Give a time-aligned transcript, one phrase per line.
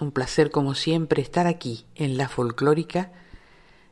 [0.00, 3.10] Un placer como siempre estar aquí en la folclórica,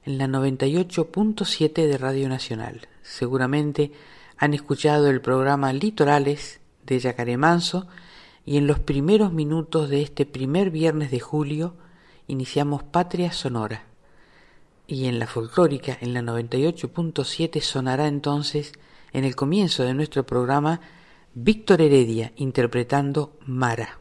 [0.05, 2.89] en la 98.7 de Radio Nacional.
[3.03, 3.91] Seguramente
[4.37, 7.87] han escuchado el programa Litorales de Yacaré Manso
[8.45, 11.77] y en los primeros minutos de este primer viernes de julio
[12.27, 13.85] iniciamos Patria Sonora.
[14.87, 18.73] Y en la folclórica, en la 98.7, sonará entonces,
[19.13, 20.81] en el comienzo de nuestro programa,
[21.33, 24.00] Víctor Heredia interpretando Mara.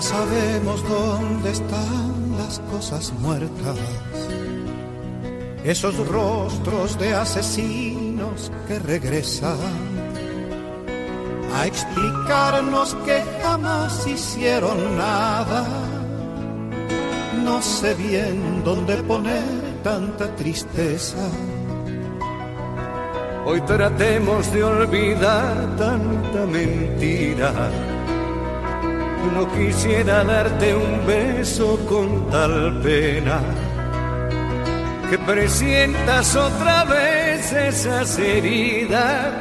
[0.00, 3.76] Sabemos dónde están las cosas muertas,
[5.62, 9.58] esos rostros de asesinos que regresan
[11.54, 15.66] a explicarnos que jamás hicieron nada.
[17.44, 19.44] No sé bien dónde poner
[19.84, 21.28] tanta tristeza.
[23.44, 27.70] Hoy tratemos de olvidar tanta mentira
[29.34, 33.40] no quisiera darte un beso con tal pena
[35.10, 39.34] que presientas otra vez esas heridas,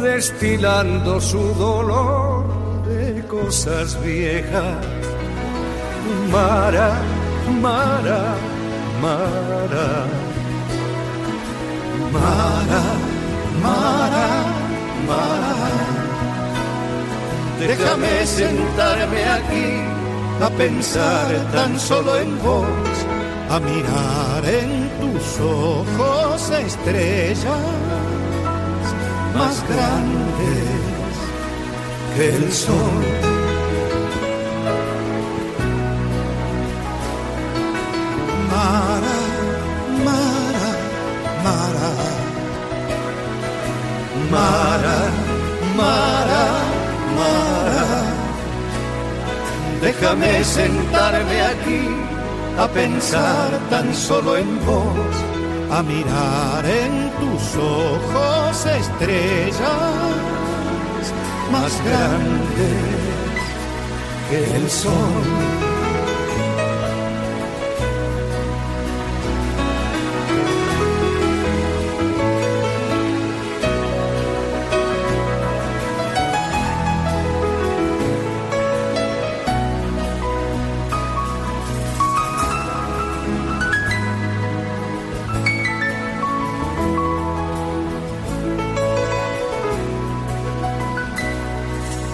[0.00, 2.46] destilando su dolor
[2.86, 4.86] de cosas viejas.
[6.30, 6.94] Mara,
[7.60, 8.34] Mara,
[9.02, 10.06] Mara,
[12.10, 12.84] Mara,
[13.62, 14.32] Mara,
[15.06, 16.01] Mara.
[17.66, 19.68] Déjame sentarme aquí
[20.40, 22.66] a pensar tan solo en vos,
[23.50, 27.46] a mirar en tus ojos estrellas
[29.36, 30.72] más grandes
[32.16, 33.04] que el sol.
[38.50, 39.18] Mara,
[40.04, 40.70] Mara,
[41.44, 41.92] Mara,
[44.32, 44.98] Mara,
[45.76, 46.61] Mara.
[49.82, 51.88] Déjame sentarme aquí
[52.56, 55.14] a pensar tan solo en vos,
[55.72, 59.60] a mirar en tus ojos estrellas
[61.50, 63.32] más grandes
[64.30, 65.61] que el sol.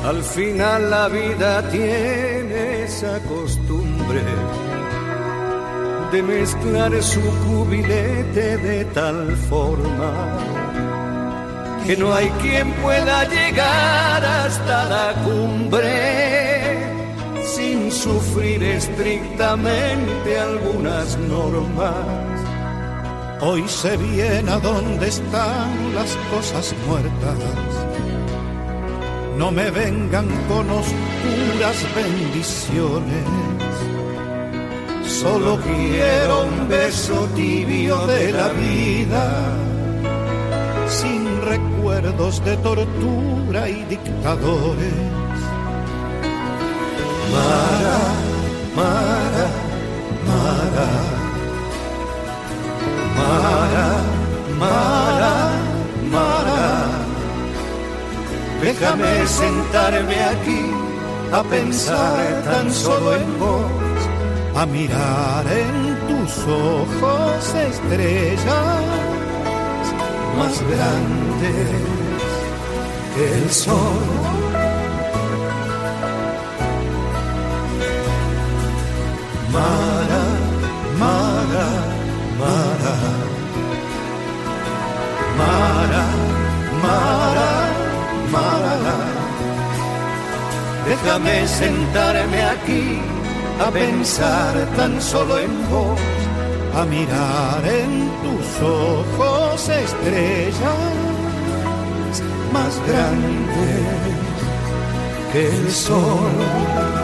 [0.09, 4.23] Al final la vida tiene esa costumbre
[6.11, 10.13] de mezclar su cubilete de tal forma
[11.87, 16.79] que no hay quien pueda llegar hasta la cumbre
[17.45, 22.41] sin sufrir estrictamente algunas normas.
[23.43, 27.88] Hoy sé bien a dónde están las cosas muertas
[29.39, 33.25] no me vengan con oscuras bendiciones.
[35.07, 39.25] Solo quiero un beso tibio de la vida,
[40.89, 44.95] sin recuerdos de tortura y dictadores.
[47.33, 48.01] Mara,
[48.77, 49.49] Mara,
[50.29, 50.89] Mara,
[53.17, 53.89] Mara,
[54.59, 55.51] Mara,
[56.11, 57.08] Mara.
[58.61, 60.63] Déjame sentarme aquí
[61.33, 64.01] a pensar tan solo en vos,
[64.57, 68.83] a mirar en tus ojos estrellas
[70.39, 71.99] más grandes
[73.15, 74.39] que el sol.
[79.53, 80.25] Mara,
[80.99, 81.69] Mara,
[82.41, 82.97] Mara.
[85.39, 86.05] Mara,
[86.83, 87.58] Mara.
[91.03, 92.99] Déjame sentarme aquí
[93.61, 96.01] a pensar tan solo en vos,
[96.75, 100.59] a mirar en tus ojos estrellas
[102.53, 104.19] más grandes
[105.33, 106.98] que el sol.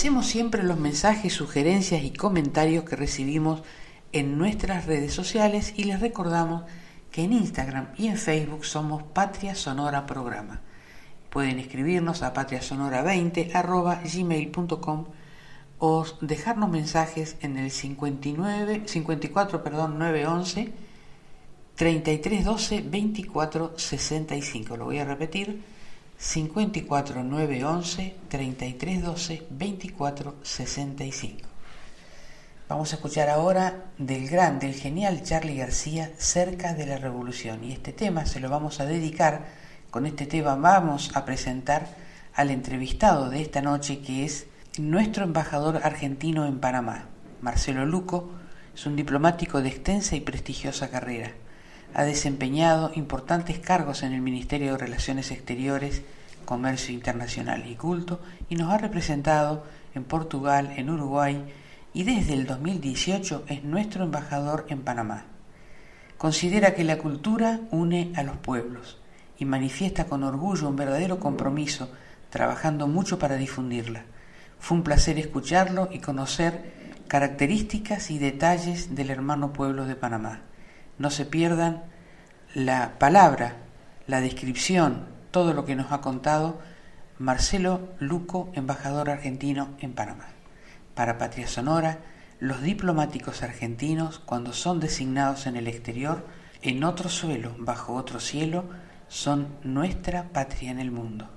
[0.00, 3.62] Agradecemos siempre los mensajes, sugerencias y comentarios que recibimos
[4.12, 6.62] en nuestras redes sociales y les recordamos
[7.12, 10.62] que en Instagram y en Facebook somos Patria Sonora Programa.
[11.28, 15.04] Pueden escribirnos a patriasonora20 gmail.com
[15.78, 20.72] o dejarnos mensajes en el 59, 54 perdón, 911
[21.74, 24.78] 3312 24 65.
[24.78, 25.62] Lo voy a repetir
[26.20, 31.48] 54 9 11 33 12 24 65.
[32.68, 37.64] Vamos a escuchar ahora del gran, del genial Charlie García, Cerca de la Revolución.
[37.64, 39.46] Y este tema se lo vamos a dedicar,
[39.90, 41.88] con este tema vamos a presentar
[42.34, 44.46] al entrevistado de esta noche que es
[44.76, 47.06] nuestro embajador argentino en Panamá,
[47.40, 48.30] Marcelo Luco,
[48.74, 51.32] es un diplomático de extensa y prestigiosa carrera
[51.94, 56.02] ha desempeñado importantes cargos en el Ministerio de Relaciones Exteriores,
[56.44, 59.64] Comercio Internacional y Culto y nos ha representado
[59.94, 61.44] en Portugal, en Uruguay
[61.92, 65.24] y desde el 2018 es nuestro embajador en Panamá.
[66.18, 68.98] Considera que la cultura une a los pueblos
[69.38, 71.90] y manifiesta con orgullo un verdadero compromiso,
[72.28, 74.04] trabajando mucho para difundirla.
[74.58, 76.72] Fue un placer escucharlo y conocer
[77.08, 80.42] características y detalles del hermano pueblo de Panamá.
[81.00, 81.82] No se pierdan
[82.52, 83.56] la palabra,
[84.06, 86.60] la descripción, todo lo que nos ha contado
[87.18, 90.26] Marcelo Luco, embajador argentino en Panamá.
[90.94, 92.00] Para Patria Sonora,
[92.38, 96.26] los diplomáticos argentinos, cuando son designados en el exterior,
[96.60, 98.66] en otro suelo, bajo otro cielo,
[99.08, 101.30] son nuestra patria en el mundo.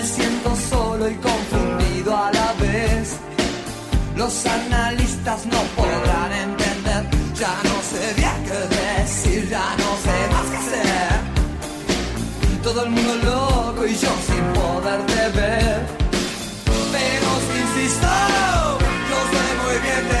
[0.00, 3.16] me siento solo y confundido a la vez.
[4.16, 7.02] Los analistas no podrán entender,
[7.34, 11.20] ya no sé bien qué decir, ya no sé más qué hacer.
[12.62, 15.86] Todo el mundo loco y yo sin poder poderte ver.
[16.94, 17.30] Pero
[17.62, 18.12] insisto,
[19.10, 20.19] yo sé muy bien de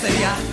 [0.00, 0.47] creer, yo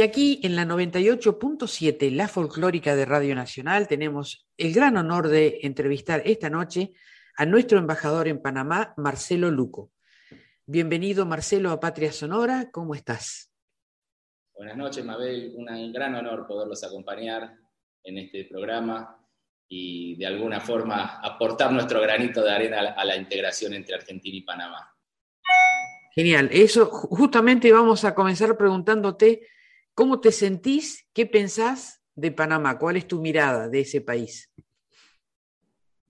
[0.00, 5.58] Y aquí en la 98.7, la folclórica de Radio Nacional, tenemos el gran honor de
[5.60, 6.92] entrevistar esta noche
[7.36, 9.92] a nuestro embajador en Panamá, Marcelo Luco.
[10.64, 12.70] Bienvenido, Marcelo, a Patria Sonora.
[12.72, 13.52] ¿Cómo estás?
[14.54, 15.52] Buenas noches, Mabel.
[15.54, 17.58] Un gran honor poderlos acompañar
[18.02, 19.22] en este programa
[19.68, 24.40] y de alguna forma aportar nuestro granito de arena a la, integración entre Argentina y
[24.44, 24.96] Panamá.
[26.14, 26.48] Genial.
[26.50, 29.46] Eso, ju- justamente vamos a comenzar preguntándote
[30.00, 34.50] cómo te sentís, qué pensás de Panamá, cuál es tu mirada de ese país.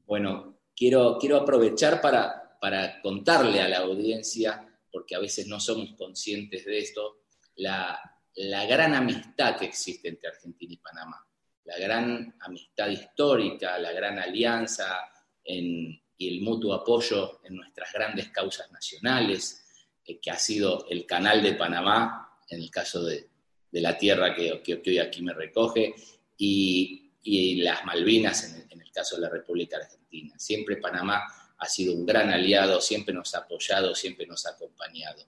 [0.06, 5.96] Bueno, quiero, quiero aprovechar para, para contarle a la audiencia, porque a veces no somos
[5.98, 7.22] conscientes de esto,
[7.56, 7.98] la,
[8.36, 11.26] la gran amistad que existe entre Argentina y Panamá,
[11.64, 15.00] la gran amistad histórica, la gran alianza
[15.42, 19.64] en- y el mutuo apoyo en nuestras grandes causas nacionales,
[20.04, 23.29] eh, que ha sido el canal de Panamá, en el caso de,
[23.70, 25.94] de la tierra que, que- hoy aquí me recoge,
[26.36, 30.34] y, y las Malvinas en el, caso de la República Argentina.
[30.38, 31.22] Siempre Panamá
[31.58, 35.22] ha sido un gran aliado, siempre nos ha apoyado, siempre nos ha acompañado.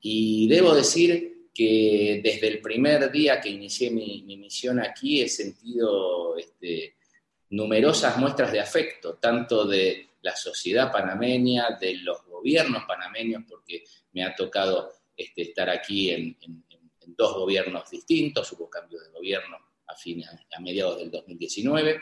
[0.00, 5.28] Y debo decir que desde el primer día que inicié mi, mi misión aquí he
[5.28, 6.96] sentido este,
[7.50, 14.24] numerosas muestras de afecto, tanto de la sociedad panameña, de los gobiernos panameños, porque me
[14.24, 16.36] ha tocado este, estar aquí en-
[17.06, 19.56] en- dos gobiernos distintos, hubo cambio de gobierno
[19.86, 22.00] a, fines, a mediados del 2019,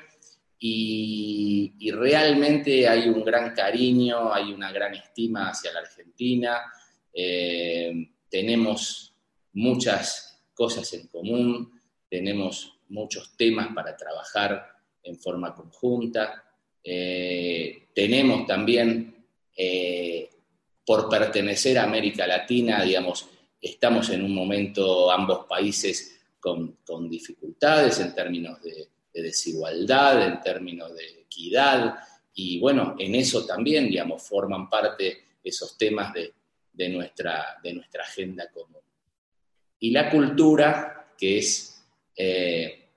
[0.59, 6.61] y, y realmente hay un gran cariño, hay una gran estima hacia la Argentina,
[7.13, 7.93] eh,
[8.31, 9.15] tenemos
[9.55, 14.67] muchas cosas en común, tenemos muchos temas para trabajar
[15.03, 16.45] en forma conjunta,
[16.85, 20.29] eh, tenemos también, eh,
[20.87, 23.29] por pertenecer a América Latina, digamos,
[23.63, 26.77] estamos en un momento ambos países con,
[27.09, 31.95] dificultades en términos de, de desigualdad, en términos de equidad,
[32.35, 36.33] y bueno, en eso también, digamos, forman parte esos temas de,
[36.73, 38.81] de nuestra, de nuestra agenda común.
[39.81, 41.85] Y la cultura, que es
[42.17, 42.89] eh,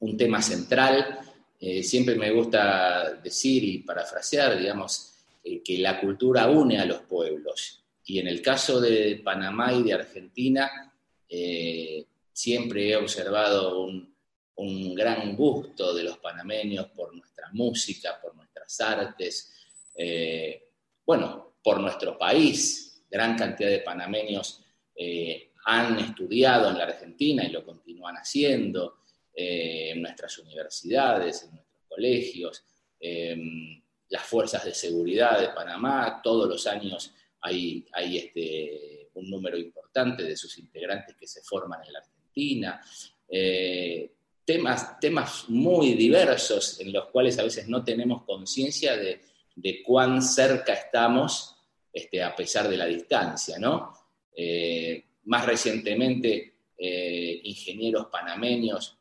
[0.00, 1.18] un tema central,
[1.60, 7.00] eh, siempre me gusta decir y parafrasear, digamos, eh, que la cultura une a los
[7.02, 7.83] pueblos.
[8.06, 10.92] Y en el caso de Panamá y de Argentina,
[11.28, 14.14] eh, siempre he observado un,
[14.56, 19.52] un gran gusto de los panameños por nuestra música, por nuestras artes,
[19.94, 20.68] eh,
[21.06, 23.04] bueno, por nuestro país.
[23.10, 24.62] Gran cantidad de panameños
[24.94, 28.98] eh, han estudiado en la Argentina y lo continúan haciendo
[29.36, 32.62] en nuestras universidades, en nuestros colegios,
[34.08, 37.12] las fuerzas de seguridad de Panamá, todos los años
[37.44, 37.84] hay,
[38.16, 42.80] este, un número importante de sus integrantes que se forman en la Argentina.
[43.28, 44.10] eh,
[44.44, 49.20] temas, muy diversos en los cuales a veces no tenemos conciencia de,
[49.84, 51.56] cuán cerca estamos
[51.92, 53.56] este, a pesar de la distancia.
[54.36, 58.98] Eh, más recientemente, eh, ingenieros panameños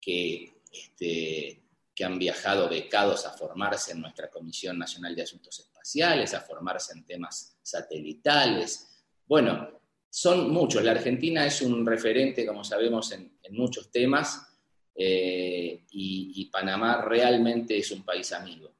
[0.00, 1.60] que, este,
[1.94, 6.94] que han viajado becados a formarse en nuestra Comisión Nacional de Asuntos Espaciales, a formarse
[6.94, 9.04] en temas satelitales.
[9.24, 9.68] Bueno,
[10.10, 10.82] son muchos.
[10.82, 14.48] La Argentina es un referente, como sabemos, en, muchos temas
[14.96, 18.72] eh, y, Panamá realmente es un país amigo.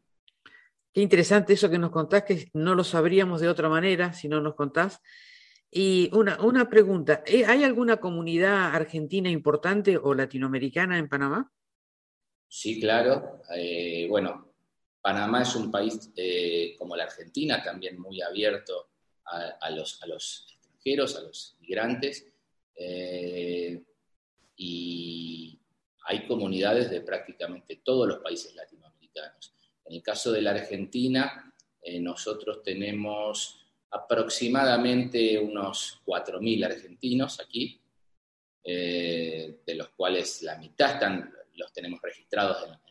[0.92, 4.40] Qué interesante eso que nos contás, que no lo sabríamos de otra manera si no
[4.40, 5.00] nos contás.
[5.70, 11.52] Y una, una pregunta, ¿eh, ¿hay alguna comunidad argentina importante o latinoamericana en Panamá?
[12.48, 13.42] Sí, claro.
[13.54, 14.55] Eh, bueno,
[15.06, 16.10] Panamá es un país
[16.76, 18.88] como la Argentina, también muy abierto
[19.24, 20.46] a, los, los
[21.16, 22.26] a los migrantes,
[22.74, 23.84] eh,
[24.56, 25.60] y
[26.06, 29.54] hay comunidades de prácticamente todos los países latinoamericanos.
[29.84, 37.80] En el caso de la Argentina, eh, nosotros tenemos aproximadamente unos 4.000 argentinos aquí,
[38.64, 42.85] eh, de los cuales la mitad están, los tenemos registrados en,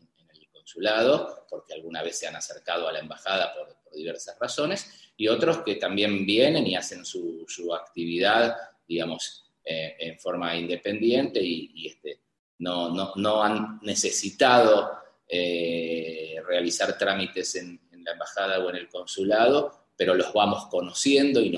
[0.65, 5.59] consulado, porque alguna vez se han acercado a la embajada por, diversas razones, y otros
[5.59, 12.19] que también vienen y hacen su, actividad, digamos, eh, en forma independiente y, este,
[12.57, 14.91] no, no, han necesitado
[15.29, 21.57] eh, realizar trámites en, la embajada o en el consulado, pero los vamos conociendo y,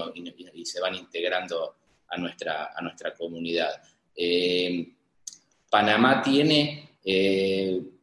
[0.54, 1.76] y, se van integrando
[2.08, 3.82] a nuestra, a nuestra comunidad.
[4.16, 4.94] Eh,
[5.70, 7.00] Panamá tiene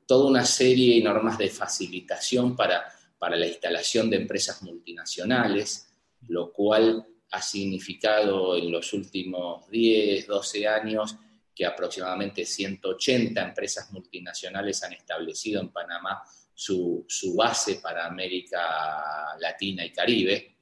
[0.07, 5.89] toda una serie de normas de facilitación para para la instalación de empresas multinacionales,
[6.29, 11.17] lo cual ha significado en los últimos 10, 12 años
[11.55, 19.91] que aproximadamente 180 empresas multinacionales han establecido en Panamá su, base para América Latina y
[19.91, 20.57] Caribe.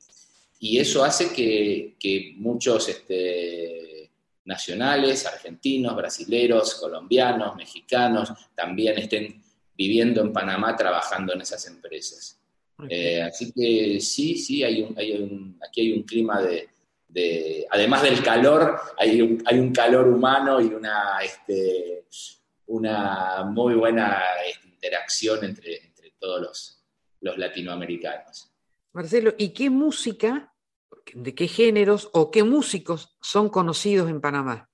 [0.60, 4.01] Y eso hace que, muchos este,
[4.44, 9.42] nacionales, argentinos, brasileros, colombianos, mexicanos, también estén
[9.74, 12.38] viviendo en Panamá trabajando en esas empresas.
[12.88, 18.80] Eh, así que sí, sí, hay un, aquí hay un clima de, además del calor,
[18.98, 22.06] hay un, hay un calor humano y una, este,
[22.66, 26.84] una muy buena este, interacción entre, entre todos los,
[27.20, 28.50] los latinoamericanos.
[28.92, 30.51] Marcelo, ¿y qué música,
[31.14, 34.70] de qué géneros o qué músicos son conocidos en Panamá?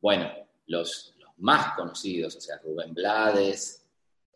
[0.00, 0.30] Bueno,
[0.66, 3.86] los, los más conocidos, o sea, Rubén Blades,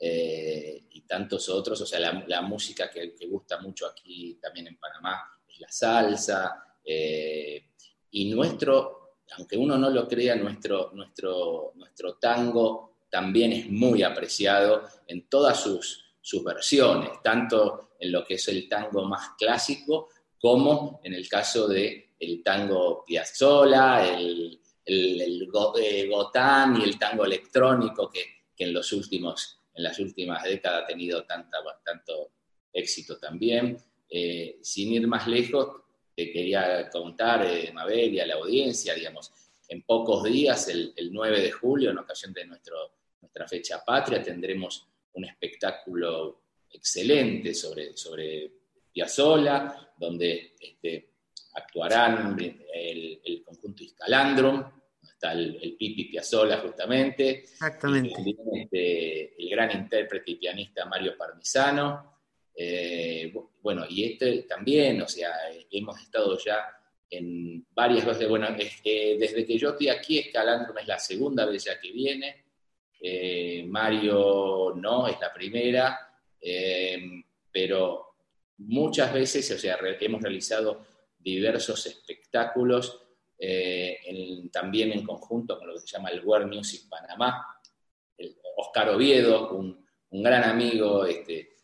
[0.03, 1.79] eh, y tantos otros.
[1.83, 6.77] O sea, la, música que, gusta mucho aquí también en Panamá es la salsa.
[6.83, 7.67] Eh,
[8.13, 14.85] y nuestro, aunque uno no lo crea, nuestro, nuestro, nuestro tango también es muy apreciado
[15.07, 20.09] en todas sus, sus versiones, tanto en lo que es el tango más clásico
[20.40, 25.48] como en el caso de el tango Piazzolla, el, el, el,
[25.81, 28.24] eh, Gotán y el tango electrónico que,
[28.57, 32.33] que en los últimos en las últimas décadas ha tenido tanta, tanto
[32.72, 33.79] éxito también.
[34.09, 35.83] Eh, sin ir más lejos,
[36.14, 39.33] te quería contar, eh, Mabel, y a la audiencia, digamos,
[39.68, 42.76] en pocos días, el, 9 de julio, en ocasión de nuestro,
[43.20, 48.53] nuestra fecha patria, tendremos un espectáculo excelente sobre, sobre
[48.92, 51.11] Piazzolla, donde este,
[51.55, 54.64] actuarán el, el conjunto Iscalandrum,
[55.20, 57.40] está el, Pipi Piazzolla justamente.
[57.40, 58.37] Exactamente.
[58.55, 62.20] Este, el gran intérprete y pianista Mario Parmisano.
[62.55, 65.33] Eh, bueno, y este también, o sea,
[65.70, 66.64] hemos estado ya
[67.11, 71.79] en varias veces, bueno, desde que yo estoy aquí, Escalandrum es la segunda vez ya
[71.79, 72.44] que viene,
[73.00, 78.10] eh, Mario no, es la primera, eh, pero
[78.61, 80.85] muchas veces, o sea, hemos realizado
[81.18, 83.07] diversos espectáculos
[83.38, 83.99] eh,
[84.53, 87.46] también en conjunto con lo que se llama el World Music Panamá.
[88.16, 91.55] El Oscar Oviedo, un, gran amigo, este,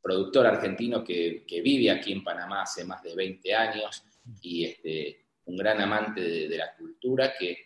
[0.00, 4.02] productor argentino que, vive aquí en Panamá hace más de 20 años
[4.42, 7.56] y este, un gran amante de, la cultura que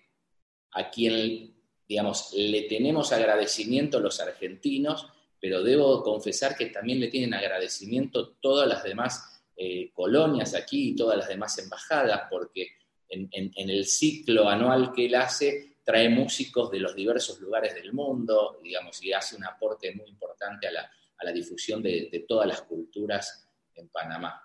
[0.72, 1.54] a quien,
[1.88, 5.08] digamos, le tenemos agradecimiento los argentinos,
[5.40, 10.96] pero debo confesar que también le tienen agradecimiento todas las demás eh, colonias aquí y
[10.96, 12.68] todas las demás embajadas, porque
[13.08, 18.58] en, el ciclo anual que él hace, trae músicos de los diversos lugares del mundo,
[18.62, 23.88] digamos, y hace un aporte muy importante a la, difusión de, todas las culturas en
[23.88, 24.42] Panamá.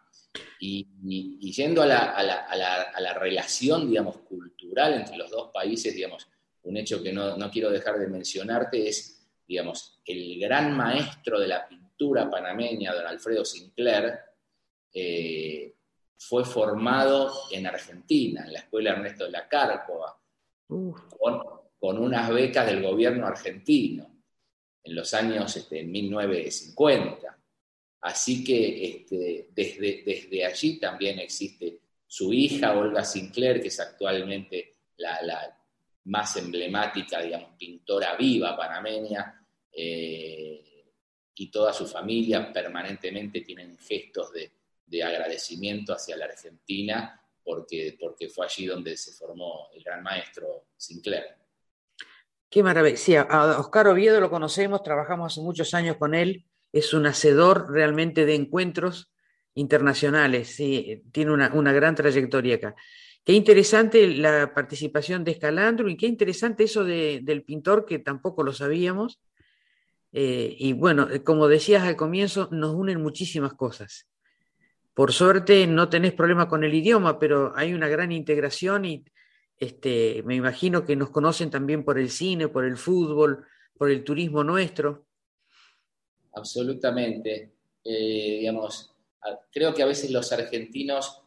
[0.60, 0.88] Y,
[1.52, 6.28] yendo a la, relación, digamos, cultural entre los dos países, digamos,
[6.64, 11.68] un hecho que no, quiero dejar de mencionarte es, digamos, el gran maestro de la
[11.68, 14.20] pintura panameña, don Alfredo Sinclair,
[14.94, 15.76] eh,
[16.18, 20.18] fue formado en Argentina, en la Escuela Ernesto de la Cárcova,
[20.68, 24.24] con, unas becas del gobierno argentino
[24.84, 27.38] en los años este, 1950.
[28.02, 34.76] Así que este, desde, desde allí también existe su hija, Olga Sinclair, que es actualmente
[34.98, 35.58] la,
[36.06, 39.41] más emblemática, digamos, pintora viva panameña,
[39.72, 40.64] eh,
[41.36, 44.52] y toda su familia permanentemente tienen gestos de,
[45.04, 51.24] agradecimiento hacia la Argentina porque, porque fue allí donde se formó el gran maestro Sinclair.
[52.50, 53.22] Qué maravilla.
[53.22, 58.26] A Oscar Oviedo lo conocemos, trabajamos hace muchos años con él, es un hacedor realmente
[58.26, 59.12] de encuentros
[59.54, 62.76] internacionales, sí, tiene una, una gran trayectoria acá.
[63.24, 68.52] Qué interesante la participación de Escalandro y qué interesante eso del pintor que tampoco lo
[68.52, 69.20] sabíamos.
[70.14, 74.08] Eh, y bueno, eh, como decías al comienzo, nos unen muchísimas cosas.
[74.94, 79.06] Por suerte no tenés problema con el idioma, pero hay una gran integración y
[79.58, 83.46] este, me imagino que nos conocen también por el cine, por el fútbol,
[83.78, 85.06] por el turismo nuestro.
[86.34, 87.52] Absolutamente.
[87.84, 88.94] Eh, digamos,
[89.52, 91.22] creo que a veces los argentinos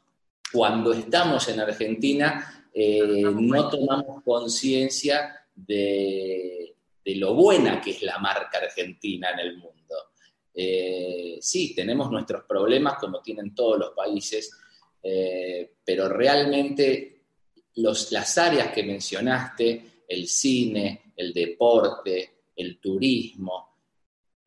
[0.53, 6.74] cuando estamos en Argentina eh, no tomamos conciencia de,
[7.07, 9.95] lo buena que es la marca argentina en el mundo.
[10.55, 14.51] Eh, sí, tenemos nuestros problemas como tienen todos los países,
[15.03, 17.23] eh, pero realmente
[17.75, 23.79] las áreas que mencionaste, el cine, el deporte, el turismo,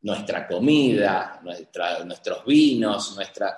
[0.01, 3.57] nuestra comida, nuestros vinos, nuestra,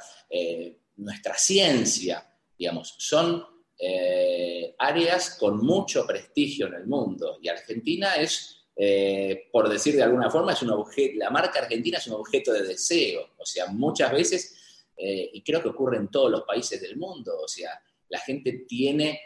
[0.95, 2.25] nuestra ciencia,
[2.57, 3.45] digamos, son
[3.81, 10.03] eh, áreas con mucho prestigio en el mundo y Argentina es, eh, por decir de
[10.03, 13.67] alguna forma, es un objeto, la marca argentina es un objeto de deseo, o sea,
[13.67, 17.81] muchas veces, eh, y creo que ocurre en todos los países del mundo, o sea,
[18.09, 19.21] la gente tiene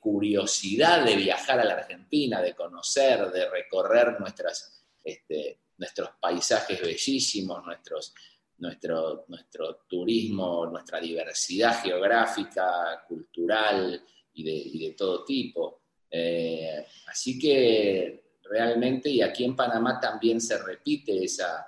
[0.00, 7.64] curiosidad de viajar a la Argentina, de conocer, de recorrer nuestras, este, nuestros paisajes bellísimos,
[7.64, 8.14] nuestros,
[8.58, 15.82] nuestro, nuestro turismo, nuestra diversidad geográfica, cultural y de, todo tipo.
[16.10, 21.66] Eh, así que realmente, y aquí en Panamá también se repite esa,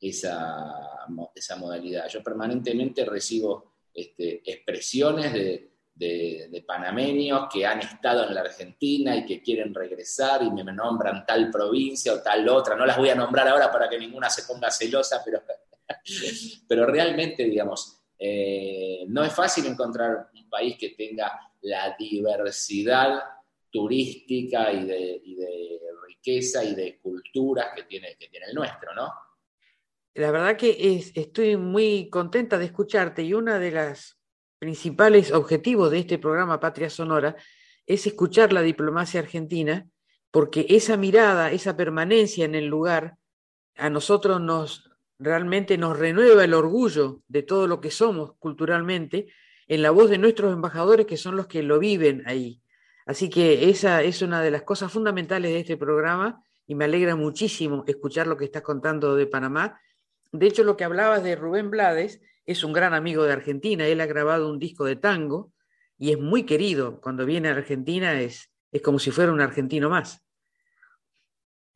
[0.00, 2.08] esa, esa modalidad.
[2.08, 9.24] Yo permanentemente recibo este, expresiones de, de, panameños que han estado en la Argentina y
[9.24, 12.76] que quieren regresar y me nombran tal provincia o tal otra.
[12.76, 15.42] No las voy a nombrar ahora para que ninguna se ponga celosa, pero
[16.68, 23.22] Pero realmente, digamos, eh, no es fácil encontrar un país que tenga la diversidad
[23.76, 25.22] turística y de,
[26.08, 29.12] riqueza y de culturas que tiene, que tiene el nuestro, ¿no?
[30.14, 34.18] La verdad que estoy muy contenta de escucharte y uno de los
[34.58, 37.36] principales objetivos de este programa Patria Sonora
[37.84, 39.86] es escuchar la diplomacia argentina,
[40.30, 43.18] porque esa mirada, esa permanencia en el lugar,
[43.76, 49.26] a nosotros nos, realmente nos renueva el orgullo de todo lo que somos culturalmente
[49.68, 52.62] en la voz de nuestros embajadores que son los que lo viven ahí.
[53.06, 57.16] Así que esa es una de las cosas fundamentales de este programa y me alegra
[57.16, 59.80] muchísimo escuchar lo que estás contando de Panamá.
[60.32, 63.86] De hecho, lo que hablabas de Rubén Blades es un gran amigo de Argentina.
[63.86, 65.52] Él ha grabado un disco de tango
[65.96, 67.00] y es muy querido.
[67.00, 70.22] Cuando viene a Argentina es, es como si fuera un argentino más.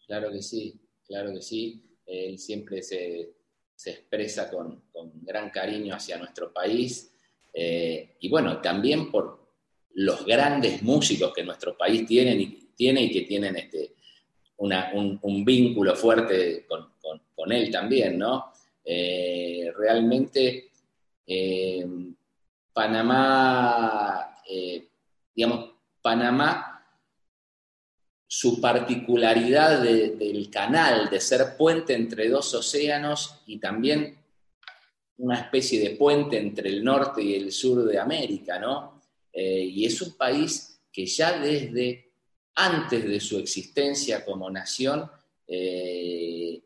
[0.06, 3.34] Claro que sí, claro que sí él siempre se,
[3.86, 4.82] expresa con,
[5.22, 7.12] gran cariño hacia nuestro país.
[7.52, 9.39] Eh, y bueno, también por
[9.94, 13.94] los grandes músicos que nuestro país tiene y, tiene y que tienen este,
[14.58, 18.52] un, vínculo fuerte con, él también, ¿no?
[18.84, 20.70] Eh, realmente
[21.26, 21.86] eh,
[22.72, 24.36] Panamá,
[25.34, 25.70] digamos,
[26.02, 26.70] Panamá
[28.32, 34.16] su particularidad del canal, de ser puente entre dos océanos y también
[35.16, 38.99] una especie de puente entre el norte y el sur de América, ¿no?
[39.32, 42.12] Eh, y es un país que ya desde
[42.54, 45.08] antes de su existencia como nación
[45.46, 46.60] eh,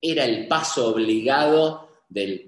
[0.00, 2.44] era el paso obligado de,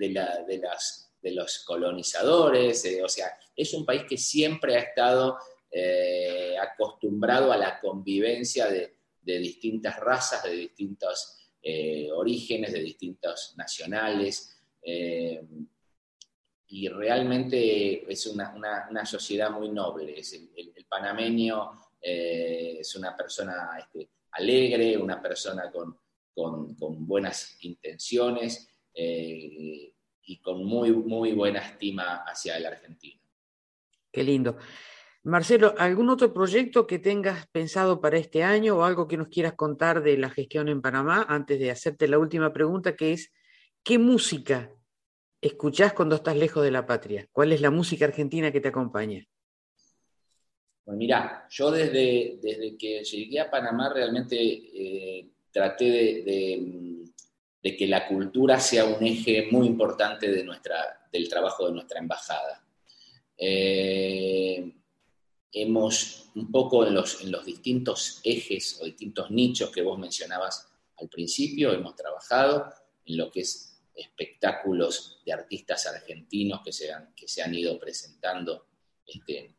[1.23, 5.39] los colonizadores, eh, o sea, es un país que siempre ha estado
[6.61, 11.37] acostumbrado a la convivencia de, distintas razas, de distintos
[12.15, 14.57] orígenes, de distintos nacionales.
[16.67, 20.15] Eh, y realmente es una, sociedad muy noble.
[20.15, 25.99] el, panameño es una persona este, alegre, una persona con,
[27.07, 33.21] buenas intenciones y con muy, muy buena estima hacia el argentino.
[34.13, 34.57] Qué lindo.
[35.27, 39.55] Marcelo, ¿algún otro proyecto que tengas pensado para este año o algo que nos quieras
[39.55, 43.33] contar de la gestión en Panamá antes de hacerte la última pregunta, que es,
[43.83, 44.71] ¿qué música
[45.41, 47.29] escuchás cuando estás lejos de la patria?
[47.33, 49.27] ¿Cuál es la música argentina que te acompaña?
[50.85, 58.07] Bueno, mira, yo desde, desde que llegué a Panamá realmente eh, traté de, que la
[58.07, 62.65] cultura sea un eje muy importante de nuestra, del trabajo de nuestra embajada.
[63.37, 64.73] Eh,
[65.53, 70.69] hemos un poco en los, en los distintos ejes o distintos nichos que vos mencionabas
[70.99, 72.73] al principio, hemos trabajado
[73.05, 77.79] en lo que es espectáculos de artistas argentinos que se han, que se han ido
[77.79, 78.67] presentando
[79.07, 79.55] este,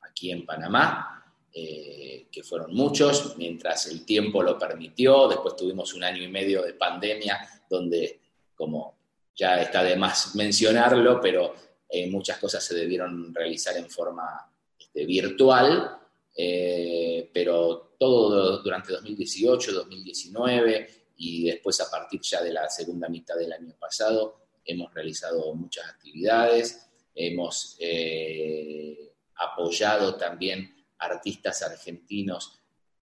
[0.00, 5.28] aquí en Panamá, eh, que fueron muchos, mientras el tiempo lo permitió.
[5.28, 8.20] Después tuvimos un año y medio de pandemia donde,
[8.54, 8.98] como
[9.34, 11.54] ya está de más mencionarlo, pero
[11.88, 15.98] eh, muchas cosas se debieron realizar en forma este, virtual,
[16.34, 23.36] eh, pero todo durante 2018, 2019 y después a partir ya de la segunda mitad
[23.36, 32.58] del año pasado hemos realizado muchas actividades, hemos eh, apoyado también artistas argentinos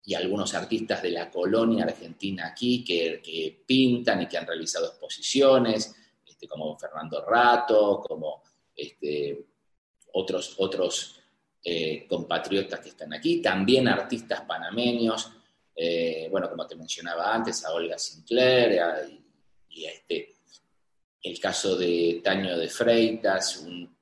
[0.04, 5.94] y algunos artistas de la colonia argentina aquí que, pintan y que han realizado exposiciones,
[6.26, 8.42] este, como Fernando Rato, como
[8.74, 9.46] este,
[10.14, 11.20] otros, otros
[11.62, 15.30] eh, compatriotas que están aquí, también artistas panameños,
[15.76, 18.80] eh, bueno, como te mencionaba antes, a Olga Sinclair
[19.68, 20.34] y, a este,
[21.22, 23.98] el caso de Taño de Freitas, un,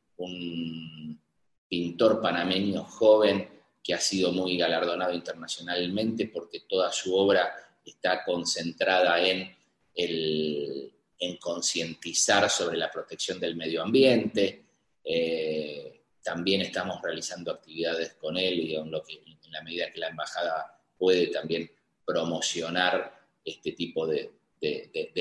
[1.70, 3.46] pintor panameño joven
[3.84, 7.52] que ha sido muy galardonado internacionalmente porque toda su obra
[7.84, 9.54] está concentrada en,
[9.94, 14.64] en concientizar sobre la protección del medio ambiente.
[15.04, 21.28] Eh, también estamos realizando actividades con él y en, la medida que la embajada puede
[21.28, 21.70] también
[22.04, 24.32] promocionar este tipo de,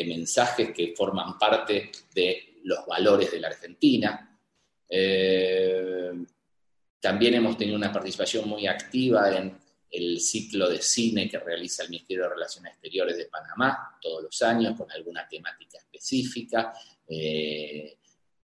[0.06, 4.40] mensajes que forman parte de los valores de la Argentina.
[4.90, 6.12] Eh,
[7.00, 9.58] también hemos tenido una participación muy activa en
[9.90, 14.42] el ciclo de cine que realiza el Ministerio de Relaciones Exteriores de Panamá todos los
[14.42, 16.74] años con alguna temática específica.
[17.08, 17.98] Eh,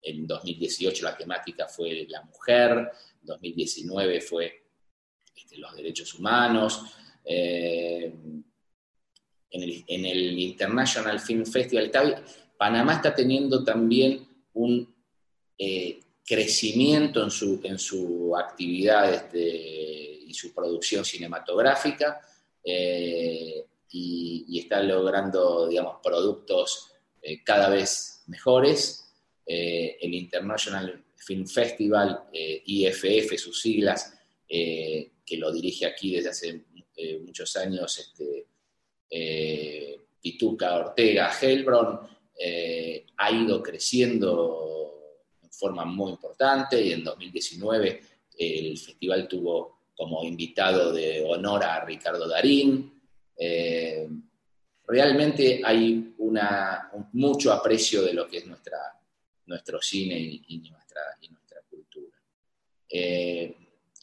[0.03, 2.90] en 2018 la temática fue la mujer,
[3.21, 4.64] en 2019 fue
[5.35, 6.85] este, los derechos humanos.
[7.25, 8.13] Eh,
[9.51, 12.25] en, el, International Film Festival,
[12.57, 14.95] Panamá está teniendo también un
[15.59, 22.21] eh, crecimiento en su, en su actividad este, y su producción cinematográfica
[22.65, 26.89] eh, y, está logrando, digamos, productos
[27.45, 28.99] cada vez mejores.
[29.45, 34.15] El International Film Festival, IFF, sus siglas,
[34.49, 36.65] que lo dirige aquí desde hace
[37.24, 38.46] muchos años este,
[40.20, 42.00] Pituca Ortega Helbron,
[43.16, 44.92] ha ido creciendo
[45.42, 48.00] en forma muy importante y en 2019
[48.38, 53.00] el festival tuvo como invitado de honor a Ricardo Darín.
[54.87, 58.78] realmente hay una, mucho aprecio de lo que es nuestra,
[59.46, 61.02] nuestro cine y, nuestra,
[61.68, 62.16] cultura.
[62.88, 63.57] Eh,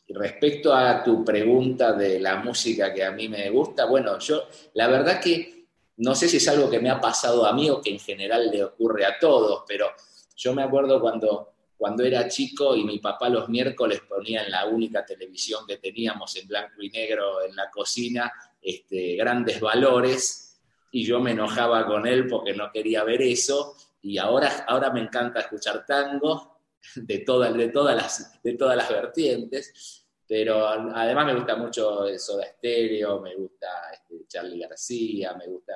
[0.10, 4.43] respecto a tu pregunta de la música que a mí me gusta, bueno, yo
[4.74, 5.67] la verdad que
[5.98, 8.50] no sé si es algo que me ha pasado a mí o que en general
[8.50, 9.88] le ocurre a todos, pero
[10.36, 14.65] yo me acuerdo cuando, cuando era chico y mi papá los miércoles ponía en la
[14.65, 20.60] única televisión que teníamos en blanco y negro en la cocina, este, grandes valores,
[20.91, 25.02] y yo me enojaba con él porque no quería ver eso, y ahora, ahora me
[25.02, 26.59] encanta escuchar tango
[26.96, 32.46] de, todas de, todas las, de todas las vertientes, pero además me gusta mucho Soda
[32.46, 35.74] Stereo, me gusta este, Charlie García, me gusta,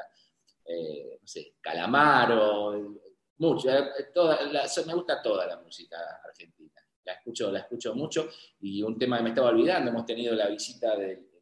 [0.65, 2.99] eh, no sé, Calamaro,
[3.37, 3.83] mucho, eh,
[4.85, 9.23] me gusta toda la música argentina, la escucho, la escucho mucho, y un tema que
[9.23, 11.33] me estaba olvidando, hemos tenido la visita del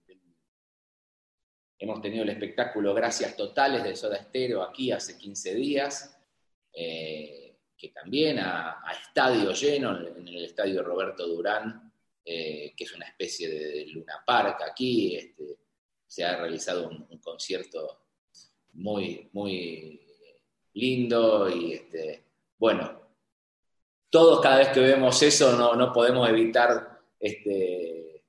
[1.81, 6.15] Hemos tenido el espectáculo Gracias Totales de Soda Stereo aquí hace 15 días.
[6.71, 7.40] Eh,
[7.81, 11.91] que también a, estadio lleno, en el estadio Roberto Durán,
[12.23, 15.57] eh, que es una especie de Luna Park aquí, este,
[16.05, 18.03] se ha realizado un, concierto
[18.73, 19.99] muy, muy
[20.73, 22.23] lindo y este,
[22.59, 23.01] bueno,
[24.11, 28.23] todos cada vez que vemos eso no, podemos evitar este,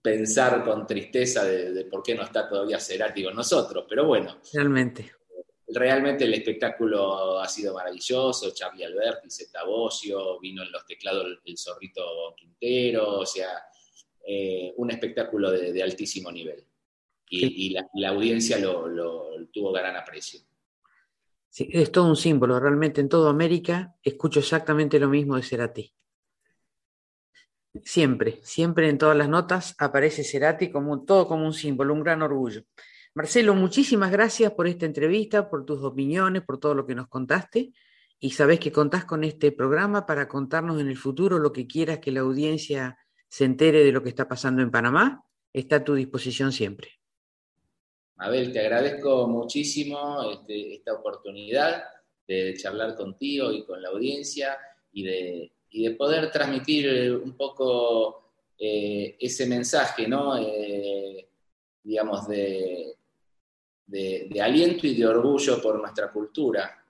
[0.00, 4.38] pensar con tristeza de, por qué no está todavía Cerati con nosotros, pero bueno.
[4.52, 5.15] Realmente.
[5.68, 11.58] Realmente el espectáculo ha sido maravilloso, Charlie Alberti, Zeta Bocio, vino en los teclados el,
[11.58, 13.48] Zorrito Quintero, o sea,
[14.24, 16.64] eh, un espectáculo de, altísimo nivel.
[17.28, 20.40] Y, la, audiencia lo, tuvo gran aprecio.
[21.48, 25.92] Sí, es todo un símbolo, realmente en toda América escucho exactamente lo mismo de Cerati.
[27.82, 32.22] Siempre, siempre en todas las notas aparece Cerati como todo como un símbolo, un gran
[32.22, 32.62] orgullo.
[33.16, 37.72] Marcelo, muchísimas gracias por esta entrevista, por tus opiniones, por todo lo que nos contaste.
[38.20, 42.00] Y sabes que contás con este programa para contarnos en el futuro lo que quieras
[42.00, 45.24] que la audiencia se entere de lo que está pasando en Panamá.
[45.50, 46.90] Está a tu disposición siempre.
[48.18, 51.84] Abel, te agradezco muchísimo este, esta oportunidad
[52.28, 54.58] de charlar contigo y con la audiencia
[54.92, 60.36] y de y de poder transmitir un poco eh, ese mensaje, ¿no?
[60.38, 61.28] Eh,
[61.82, 62.95] digamos, de,
[63.86, 66.84] de, aliento y de orgullo por nuestra cultura.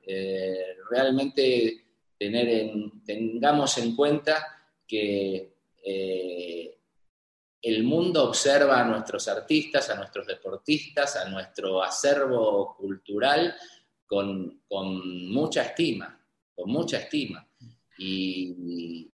[0.91, 1.85] realmente
[2.19, 4.47] tener en, tengamos en cuenta
[4.87, 5.55] que
[7.63, 13.55] el mundo observa a nuestros artistas, a nuestros deportistas, a nuestro acervo cultural
[14.07, 17.47] con, con mucha estima, con mucha estima
[17.99, 19.11] y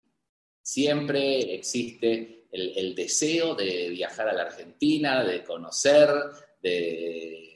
[0.62, 6.10] siempre existe el, deseo de viajar a la Argentina, de conocer,
[6.62, 7.51] de,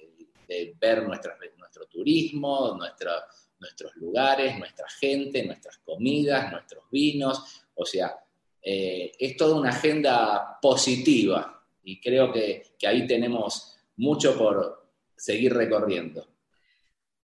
[0.80, 7.66] ver nuestro turismo, nuestros lugares, nuestra gente, nuestras comidas, nuestros vinos.
[7.76, 8.16] O sea,
[8.62, 16.28] eh, es toda una agenda positiva y creo que ahí tenemos mucho por seguir recorriendo.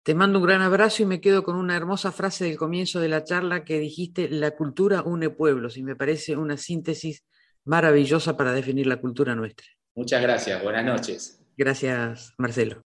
[0.02, 3.08] Te mando un gran abrazo y me quedo con una hermosa frase del comienzo de
[3.08, 7.24] la charla que dijiste, la cultura une pueblos, y me parece una síntesis
[7.64, 9.66] maravillosa para definir la cultura nuestra.
[9.94, 11.40] Muchas gracias, buenas noches.
[11.56, 12.82] Gracias, Marcelo.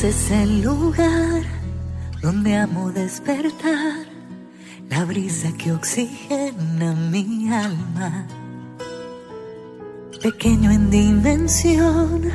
[0.00, 1.42] Eres ese lugar
[2.22, 4.06] donde amo despertar
[4.88, 8.24] la brisa que oxigena mi alma.
[10.22, 12.30] Pequeño en dimensión,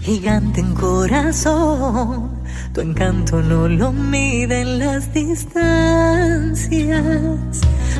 [0.00, 2.30] gigante en corazón,
[2.72, 6.66] tu encanto no lo miden las distancias.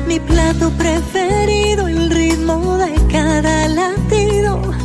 [0.07, 4.84] Mi plato preferido, el ritmo de cada latido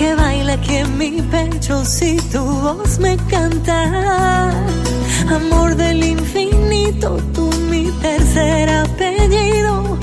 [0.00, 3.78] que baila aquí en mi pecho si tu voz me canta.
[5.38, 9.98] Amor del infinito, tú mi tercer apellido,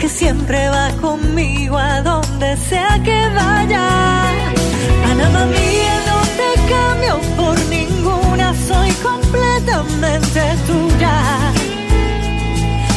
[0.00, 3.86] que siempre va conmigo a donde sea que vaya.
[5.04, 11.16] Panamá mía, no te cambio por ninguna, soy completamente tuya.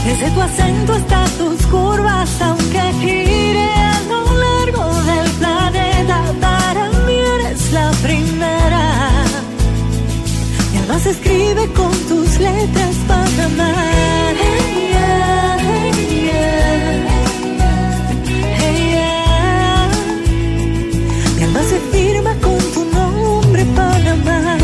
[0.06, 4.21] Desde tu acento hasta tus curvas, aunque gire a
[11.00, 13.74] Se escribe con tus letras, Panamá.
[21.38, 24.58] Mi alma se firma con tu nombre, Panamá.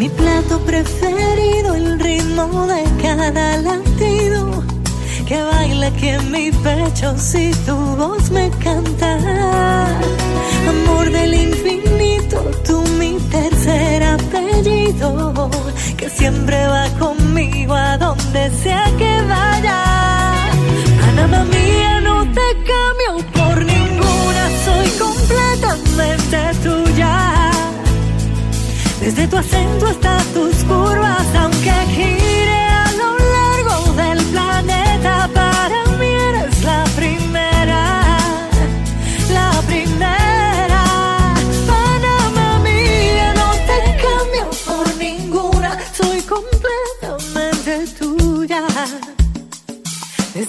[0.00, 4.33] Mi plato preferido, el ritmo de cada latido
[5.84, 9.18] que baila aquí en mi pecho si tu voz me canta.
[10.68, 15.50] Amor del infinito, tú mi tercer apellido,
[15.96, 20.32] que siempre va conmigo a donde sea que vaya.
[21.00, 27.50] Panamá mía, no te cambio por ninguna, soy completamente tuya.
[29.00, 32.43] Desde tu acento hasta tus curvas, aunque gire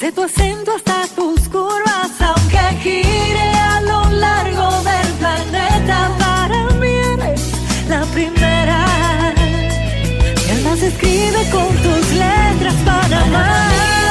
[0.05, 6.89] Desde tu acento hasta tus curvas, aunque gire a lo largo del planeta, para mí
[6.89, 7.41] eres
[7.89, 8.85] la primera.
[10.45, 13.69] Mi alma se escribe con tus letras, Panamá.
[13.71, 14.04] Soy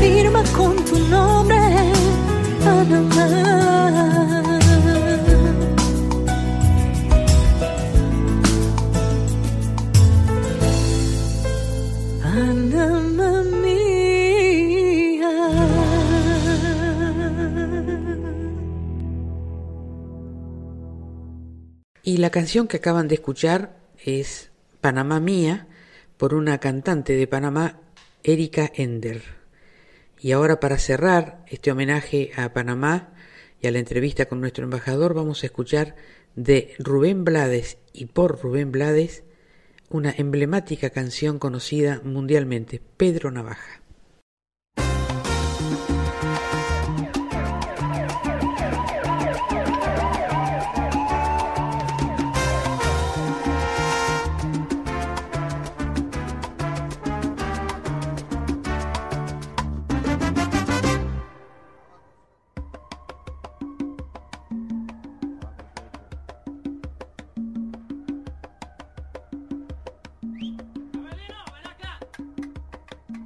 [0.00, 1.58] firma con tu nombre,
[2.64, 3.56] Panamá.
[22.02, 25.66] Y la canción que acaban de escuchar es Panamá Mía
[26.16, 27.80] por una cantante de Panamá,
[28.22, 29.35] Erika Ender.
[30.20, 33.12] Y ahora para cerrar este homenaje a Panamá
[33.60, 35.96] y a la entrevista con nuestro embajador vamos a escuchar
[36.34, 39.24] de Rubén Blades y por Rubén Blades
[39.88, 43.85] una emblemática canción conocida mundialmente, Pedro Navaja.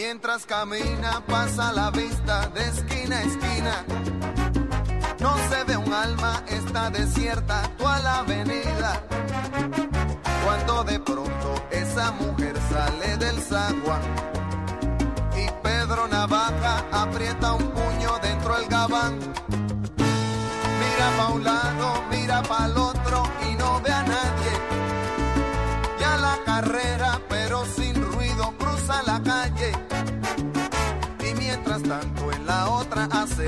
[0.00, 3.84] Mientras camina pasa la vista de esquina a esquina.
[5.18, 9.02] No se ve un alma, está desierta toda la avenida.
[10.44, 14.00] Cuando de pronto esa mujer sale del zaguán
[15.36, 19.18] y Pedro Navaja aprieta un puño dentro del gabán.
[20.80, 22.97] Mira pa' un lado, mira pa' el otro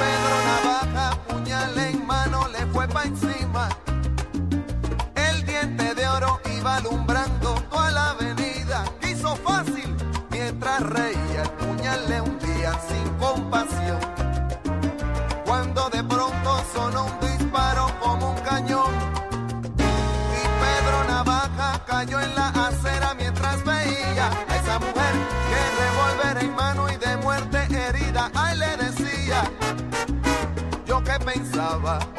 [0.00, 3.68] Pedro Navaja, puñal en mano, le fue pa' encima.
[5.14, 8.84] El diente de oro iba alumbrando toda la avenida.
[9.02, 9.94] Hizo fácil
[10.30, 14.15] mientras reía, el puñal le hundía sin compasión.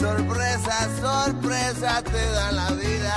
[0.00, 3.14] Sorpresa, sorpresa te da la vida,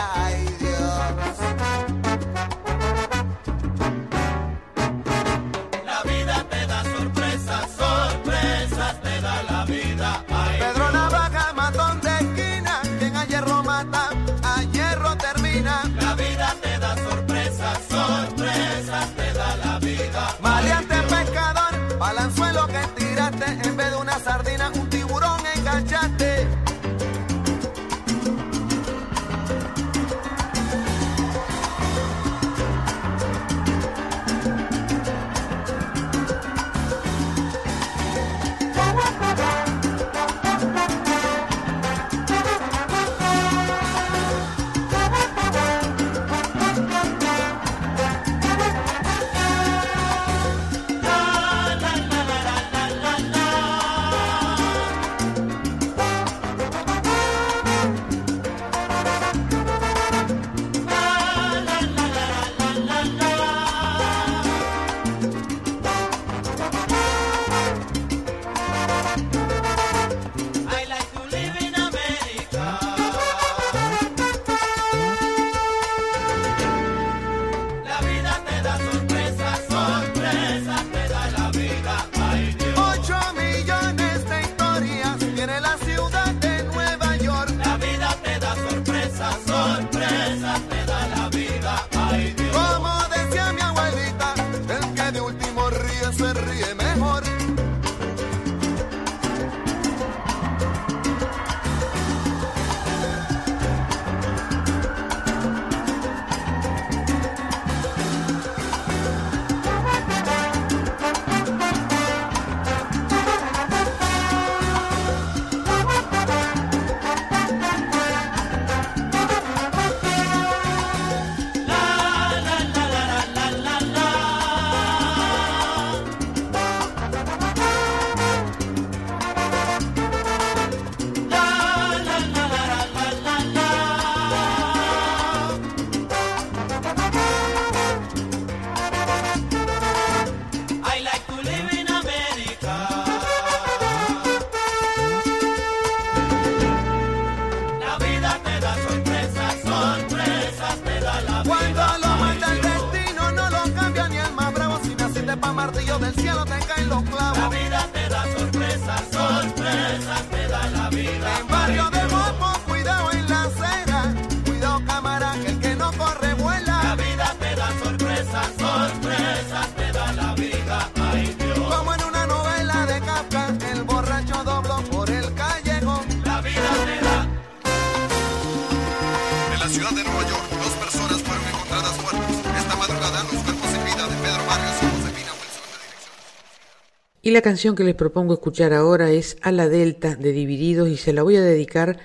[187.33, 191.13] la canción que les propongo escuchar ahora es A la Delta de Divididos y se
[191.13, 191.97] la voy a dedicar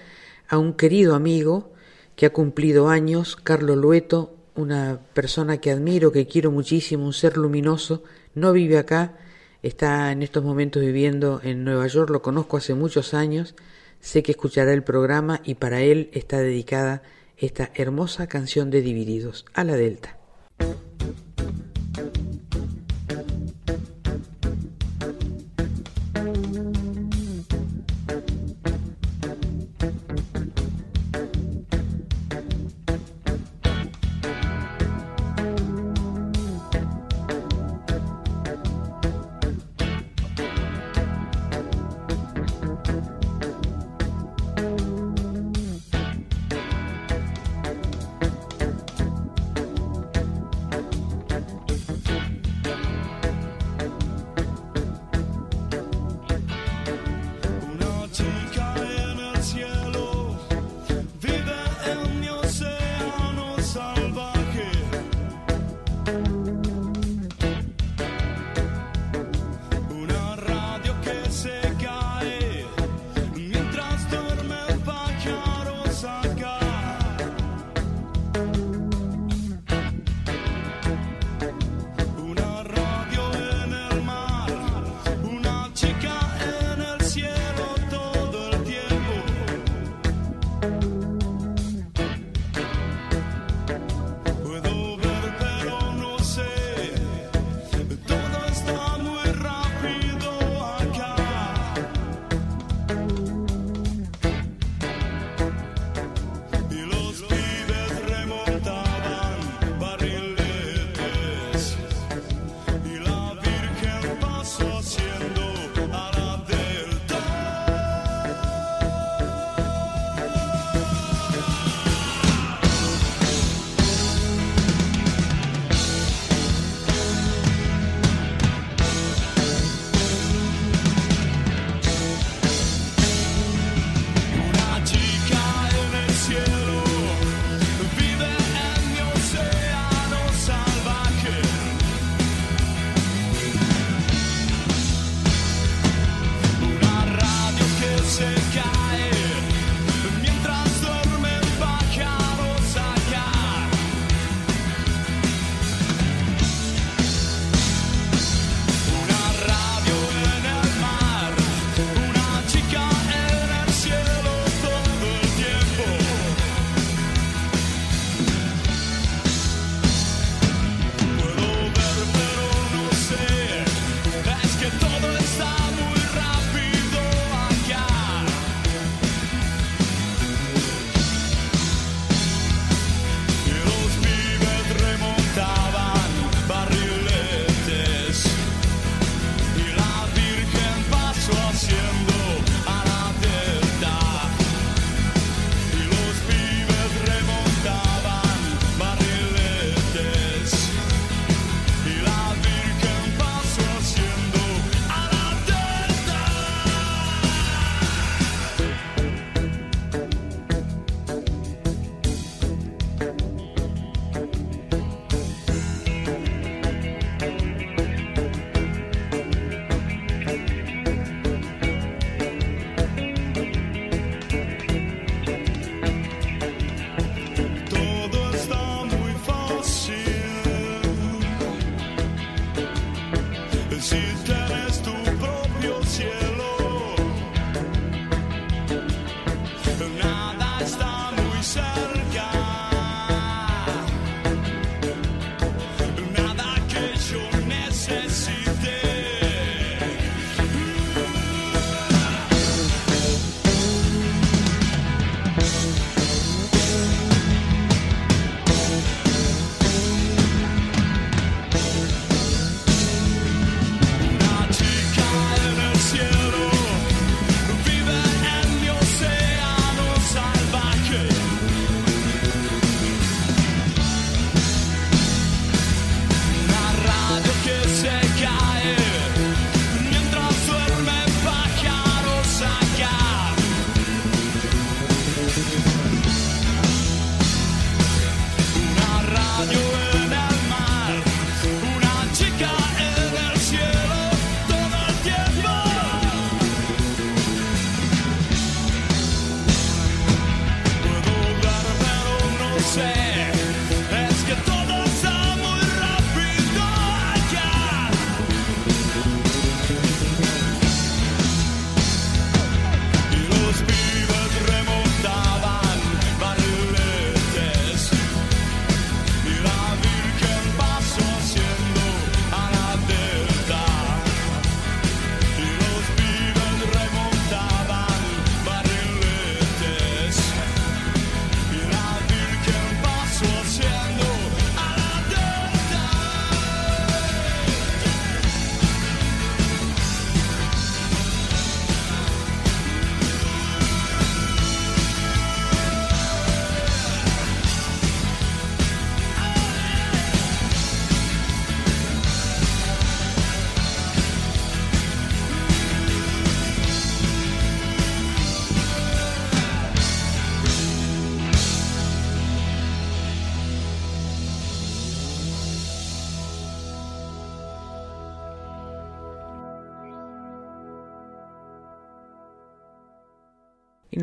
[0.48, 1.74] a un querido amigo
[2.16, 7.36] que ha cumplido años, Carlos Lueto, una persona que admiro, que quiero muchísimo, un ser
[7.36, 8.02] luminoso,
[8.34, 9.18] no vive acá,
[9.62, 13.54] está en estos momentos viviendo en Nueva York, lo conozco hace muchos años,
[14.00, 17.02] sé que escuchará el programa y para él está dedicada
[17.36, 20.16] esta hermosa canción de Divididos, A la Delta.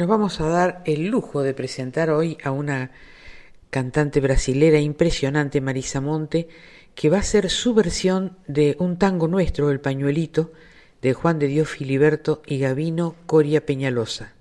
[0.06, 2.92] Nos vamos a dar el lujo de presentar hoy a una
[3.72, 6.48] cantante brasilera impresionante, Marisa Monte,
[6.94, 10.52] que va a ser su versión de un tango nuestro, El Pañuelito,
[11.02, 14.36] de Juan de Dios Filiberto y Gavino Coria Peñalosa,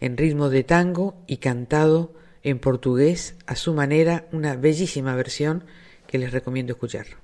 [0.00, 2.12] en ritmo de tango y cantado
[2.42, 5.62] en portugués a su manera, una bellísima versión
[6.08, 7.23] que les recomiendo escuchar.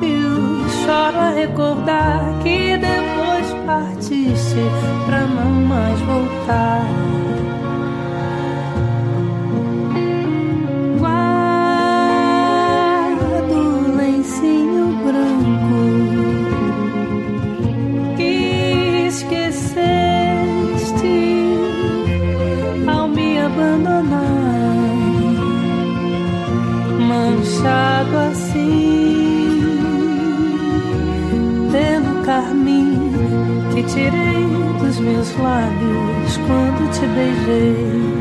[0.00, 4.56] Lábios, choro a recordar que depois partiste
[5.06, 7.09] pra não mais voltar.
[33.92, 34.46] Tirei
[34.78, 38.19] dos meus lábios quando te beijei.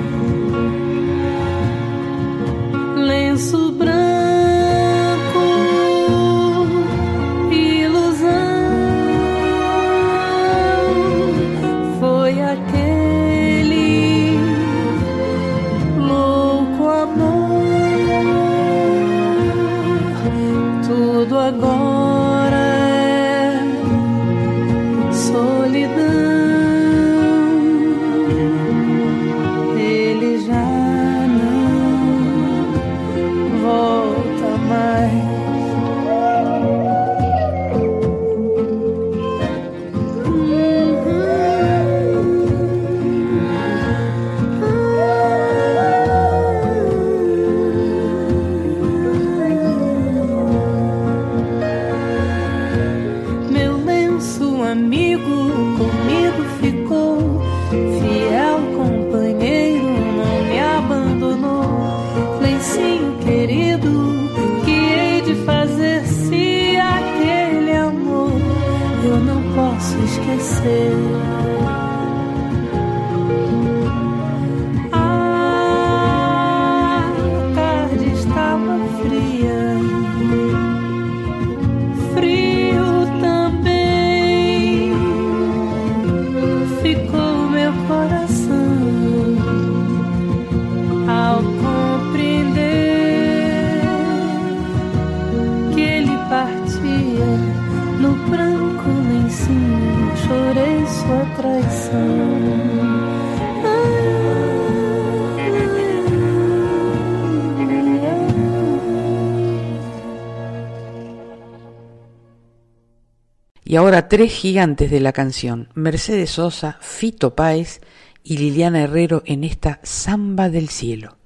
[113.79, 117.79] Ahora tres gigantes de la canción, Mercedes Sosa, Fito Páez
[118.25, 121.18] y Liliana Herrero en esta Samba del Cielo.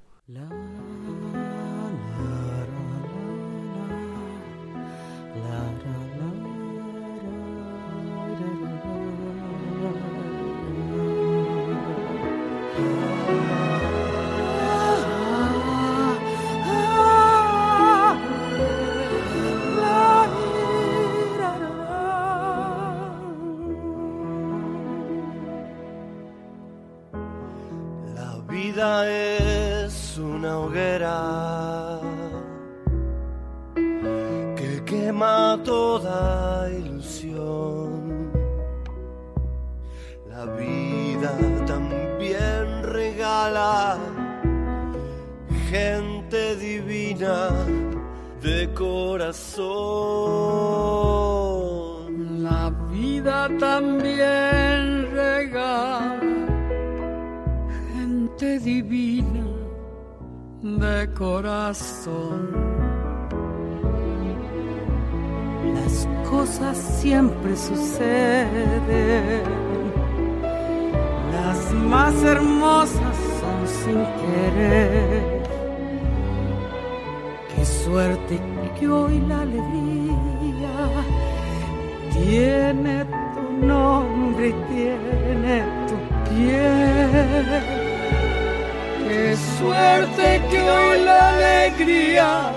[60.62, 62.52] De corazón.
[65.74, 69.64] Las cosas siempre suceden
[71.94, 75.44] más hermosas son sin querer.
[77.56, 78.40] Qué suerte
[78.80, 80.76] que hoy la alegría
[82.12, 85.96] tiene tu nombre y tiene tu
[86.30, 87.83] piel.
[89.14, 92.51] Qué suerte que hoy la alegría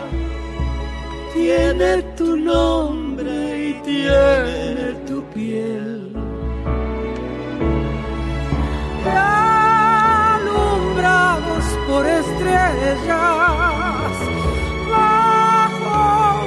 [1.34, 6.16] tiene tu nombre y tiene tu piel.
[10.32, 13.06] Alumbrados por estrellas
[14.90, 15.98] bajo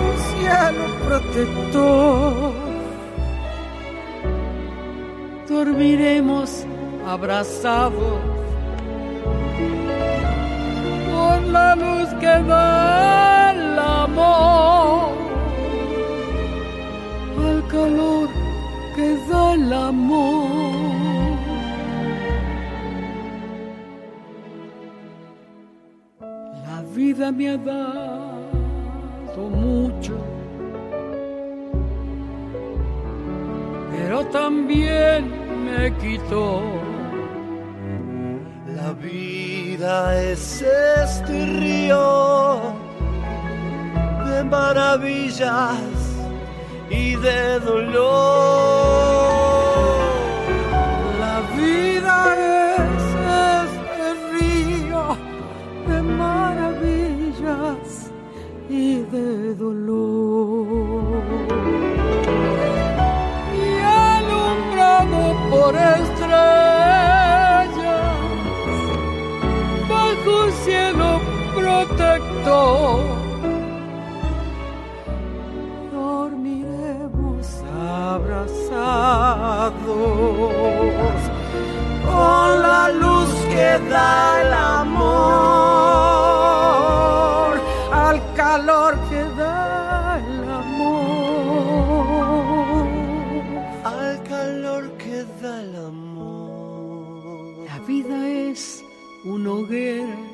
[0.07, 2.53] un cielo protector,
[5.47, 6.49] dormiremos
[7.05, 8.39] abrazados
[11.51, 15.11] la luz que da el amor,
[17.47, 18.29] al calor
[18.95, 20.49] que da el amor.
[26.67, 30.15] La vida me ha dado mucho,
[33.91, 35.31] pero también
[35.65, 36.61] me quitó.
[38.75, 38.93] La
[39.79, 42.59] vida es este río
[44.25, 45.79] de maravillas
[46.89, 48.09] y de dolor.
[51.21, 52.17] La vida
[52.87, 53.03] es
[53.63, 55.03] este río
[55.87, 57.87] de maravillas
[58.69, 61.23] y de dolor.
[63.55, 66.68] Y alumbrado por estrellas
[72.39, 72.99] protector.
[75.91, 77.47] Dormiremos
[78.09, 78.59] abrazados
[82.05, 85.09] con la luz que da el amor,
[87.91, 90.89] al calor que da el amor.
[93.83, 97.65] Al calor que da el amor.
[97.65, 98.83] La vida es
[99.25, 100.28] una hoguera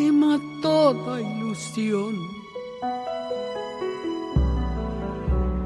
[0.00, 2.14] quema toda ilusión.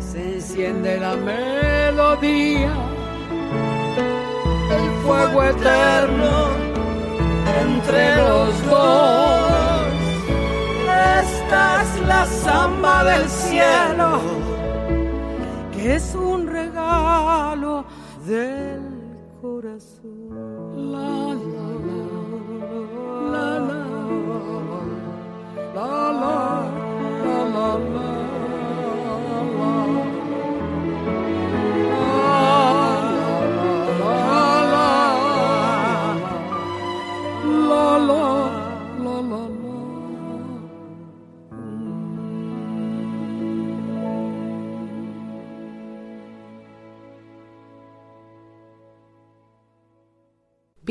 [0.01, 2.75] Se enciende la melodía,
[4.77, 6.33] el fuego eterno
[7.65, 9.93] entre los dos.
[11.23, 14.09] Esta es la samba del cielo,
[15.73, 17.85] que es un regalo
[18.27, 18.94] del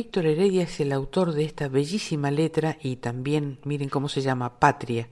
[0.04, 4.60] Víctor Heredia es el autor de esta bellísima letra y también, miren cómo se llama,
[4.60, 5.08] Patria,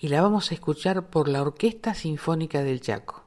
[0.00, 3.22] y la vamos a escuchar por la Orquesta Sinfónica del Chaco.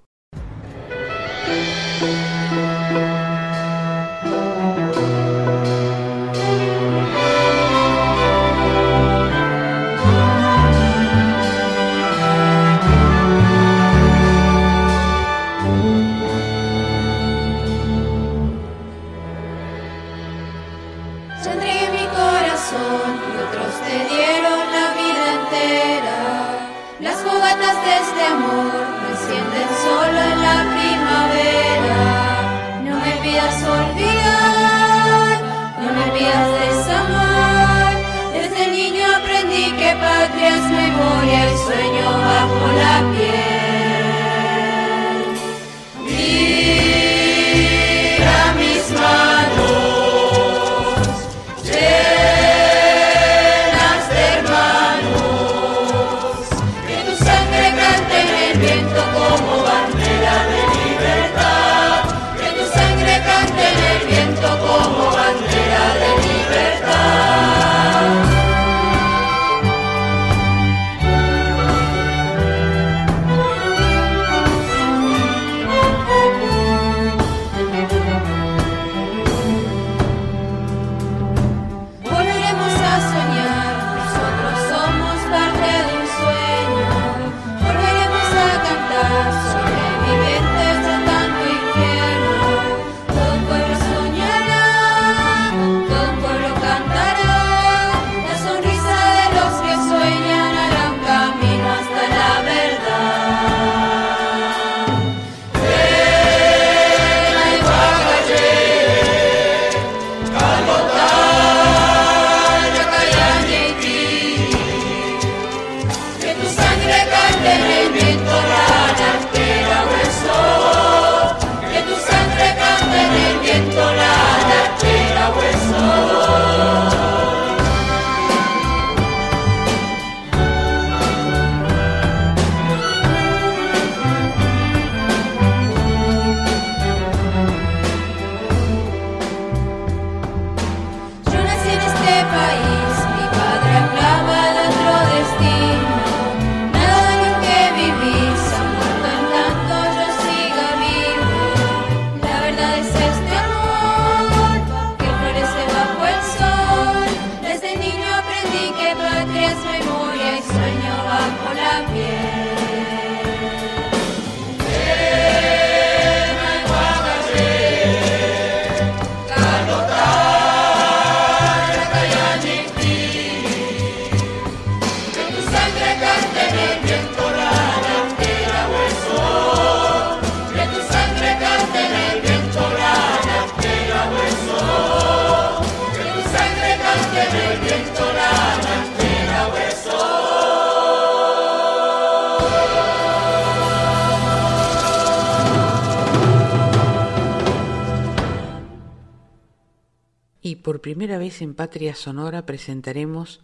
[200.84, 203.42] Primera vez en Patria Sonora presentaremos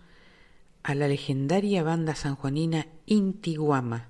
[0.83, 4.09] a la legendaria banda sanjuanina Intiguama,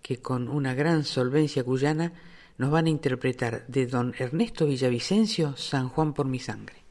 [0.00, 2.12] que con una gran solvencia cuyana
[2.56, 6.87] nos van a interpretar de don Ernesto Villavicencio San Juan por mi sangre.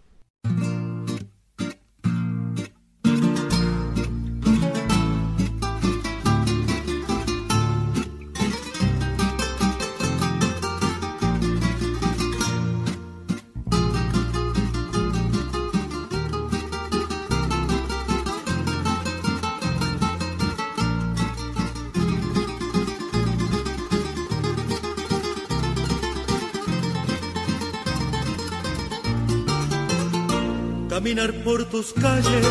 [31.08, 32.48] Caminar por tus calles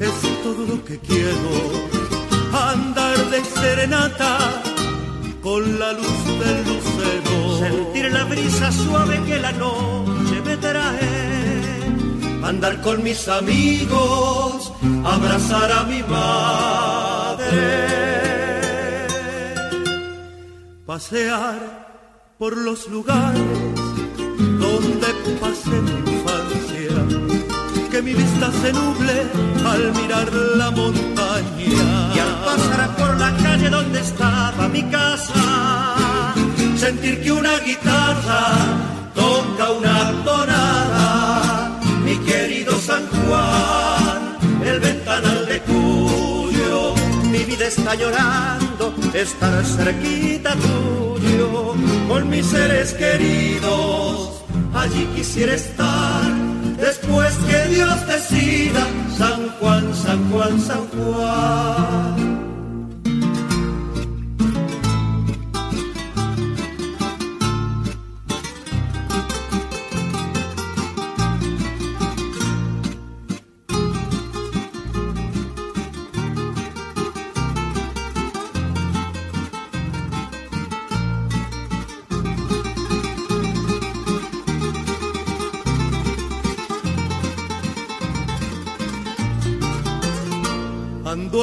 [0.00, 1.52] es todo lo que quiero.
[2.52, 4.38] Andar de serenata
[5.40, 7.58] con la luz del lucero.
[7.60, 12.42] Sentir la brisa suave que la noche me trae.
[12.42, 14.72] Andar con mis amigos,
[15.04, 17.52] abrazar a mi madre.
[20.84, 23.40] Pasear por los lugares
[24.58, 25.06] donde
[25.40, 26.13] pasé mi
[27.94, 29.16] que mi vista se nuble
[29.64, 31.86] al mirar la montaña.
[32.16, 35.94] Y al pasar por la calle donde estaba mi casa,
[36.76, 38.42] sentir que una guitarra
[39.14, 41.78] toca una tonada.
[42.04, 46.94] Mi querido San Juan, el ventanal de Cuyo,
[47.30, 51.74] mi vida está llorando, estar cerquita tuyo,
[52.08, 54.42] con mis seres queridos,
[54.74, 56.43] allí quisiera estar
[56.76, 62.53] después que Dios decida, San Juan, San Juan, San Juan.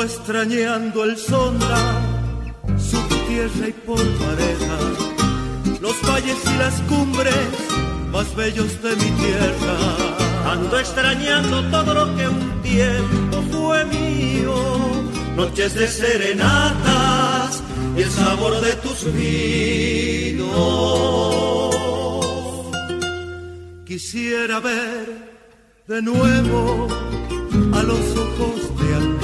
[0.01, 1.77] Ando extrañando el sonda,
[2.75, 2.97] su
[3.27, 4.79] tierra y polvareda,
[5.79, 7.35] los valles y las cumbres
[8.11, 9.75] más bellos de mi tierra.
[10.53, 14.55] Ando extrañando todo lo que un tiempo fue mío,
[15.35, 17.61] noches de serenatas
[17.95, 20.49] y el sabor de tus vinos.
[23.85, 25.05] Quisiera ver
[25.87, 26.87] de nuevo
[27.71, 29.20] a los ojos de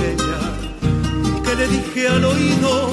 [1.47, 2.91] que le dije al oído,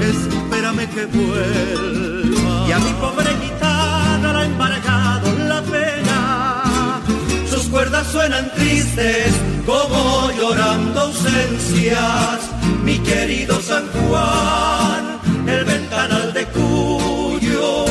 [0.00, 2.68] espérame que vuelva.
[2.68, 7.00] Y a mi pobre guitarra la ha embargado la pena,
[7.48, 9.32] sus cuerdas suenan tristes
[9.64, 12.40] como llorando ausencias.
[12.84, 17.86] Mi querido San Juan, el ventanal de Cuyo,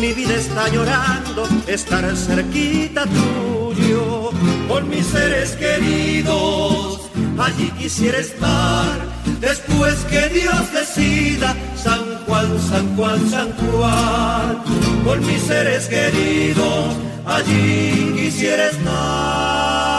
[0.00, 4.30] mi vida está llorando, estar cerquita tuyo,
[4.68, 7.02] con mis seres queridos,
[7.38, 9.09] allí quisiera estar,
[9.40, 14.62] después que Dios decida, San Juan, San Juan, San Juan,
[15.04, 16.94] con mis seres queridos,
[17.26, 19.90] allí quisiera estar.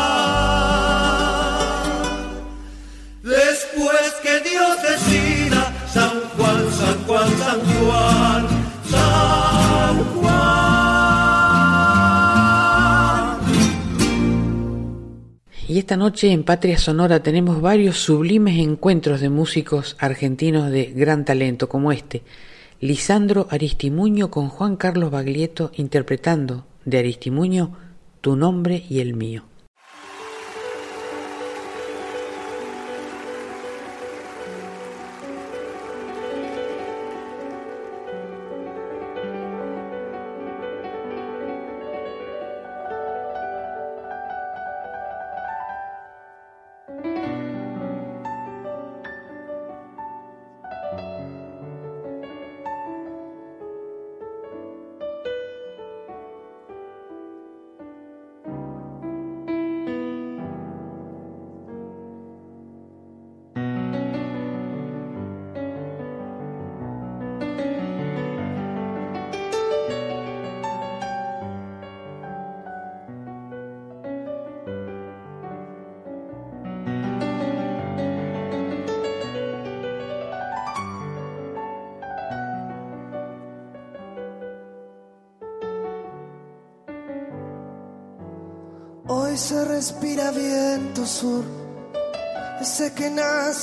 [3.23, 8.50] Después que Dios decida, San Juan, San Juan, San Juan,
[15.71, 21.23] Y esta noche en Patria Sonora tenemos varios sublimes encuentros de músicos argentinos de gran
[21.23, 22.23] talento como este.
[22.81, 27.71] Lisandro Aristimuño con Juan Carlos Baglietto interpretando de Aristimuño
[28.19, 29.45] Tu nombre y el mío.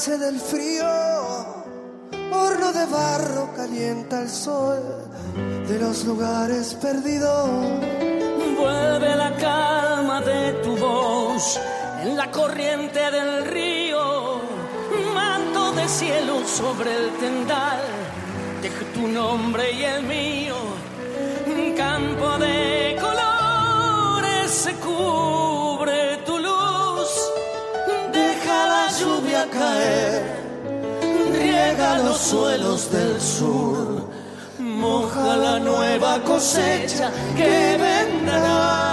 [0.06, 0.86] Del frío.
[2.32, 4.80] Horno de barro calienta el sol
[5.66, 7.50] de los lugares perdidos.
[8.56, 11.58] Vuelve la calma de tu voz
[12.00, 14.40] en la corriente del río.
[15.14, 17.80] Manto de cielo sobre el tendal,
[18.62, 20.54] deja tu nombre y el mío.
[21.76, 22.77] Campo de
[29.50, 30.22] caer,
[31.32, 34.08] riega los suelos del sur,
[34.58, 38.88] moja la nueva cosecha que vendrá.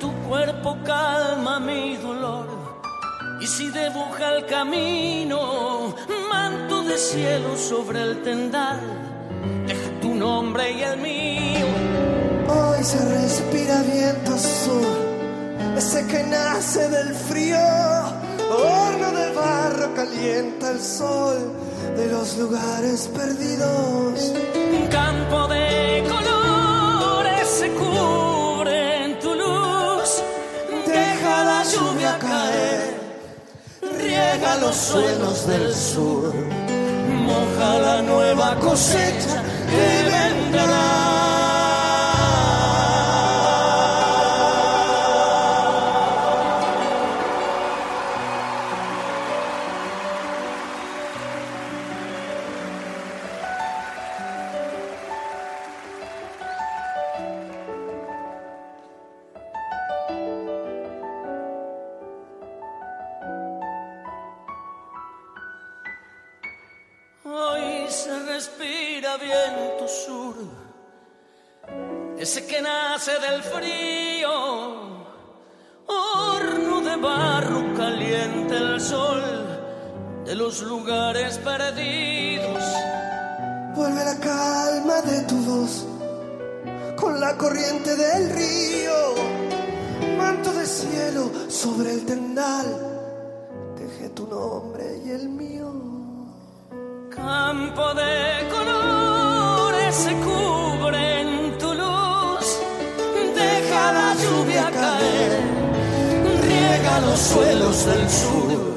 [0.00, 0.10] Tu
[6.92, 8.80] de cielo sobre el tendal,
[9.66, 11.66] deja tu nombre y el mío.
[12.48, 14.98] Hoy se respira viento sur,
[15.74, 17.56] ese que nace del frío.
[18.50, 21.38] Horno de barro calienta el sol
[21.96, 24.32] de los lugares perdidos.
[24.78, 30.22] Un campo de colores se cubre en tu luz,
[30.86, 32.94] Deja la lluvia caer,
[33.98, 36.34] riega los suelos del sur,
[37.32, 40.81] moja la nueva cosecha que vendrá.
[99.92, 102.46] Se cubre en tu luz.
[103.36, 105.40] Deja la lluvia caer,
[106.42, 108.71] riega los suelos del sur.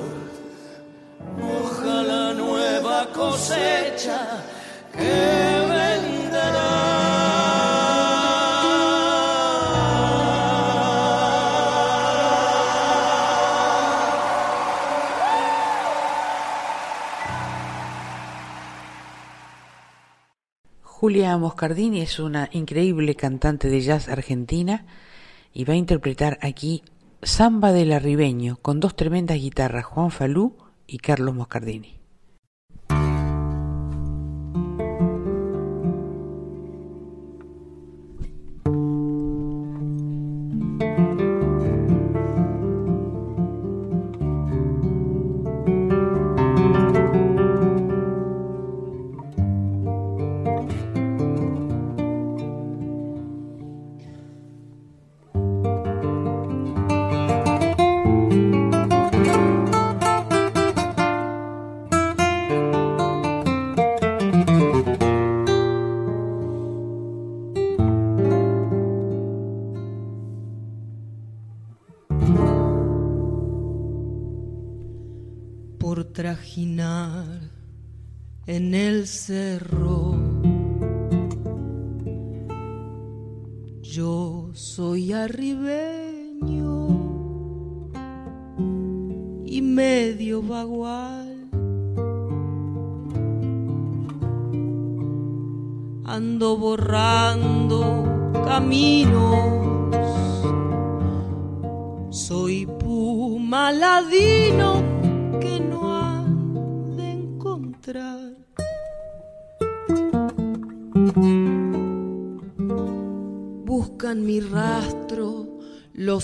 [21.16, 24.86] Julia Moscardini es una increíble cantante de jazz argentina
[25.54, 26.84] y va a interpretar aquí
[27.22, 32.05] Samba del Arribeño con dos tremendas guitarras, Juan Falú y Carlos Moscardini.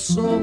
[0.10, 0.40] Los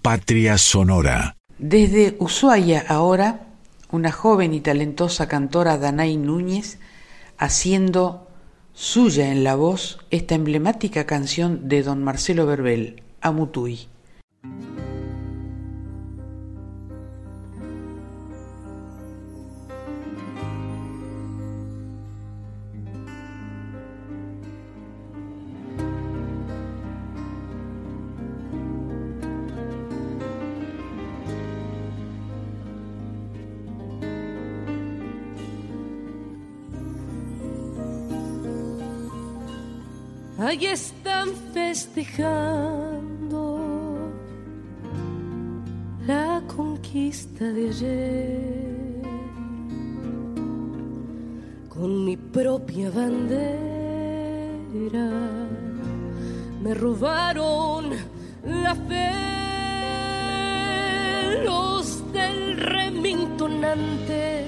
[0.00, 1.36] Patria Sonora.
[1.58, 3.48] Desde Ushuaia ahora,
[3.90, 6.78] una joven y talentosa cantora Danay Núñez
[7.36, 8.28] haciendo
[8.74, 13.88] suya en la voz esta emblemática canción de don Marcelo Verbel, Amutuy.
[40.40, 42.40] Allí están festejando
[46.06, 49.02] la conquista de ayer
[51.68, 53.50] con mi propia bandera.
[56.62, 57.90] Me robaron
[58.42, 59.10] la fe
[61.44, 64.39] los del remintonante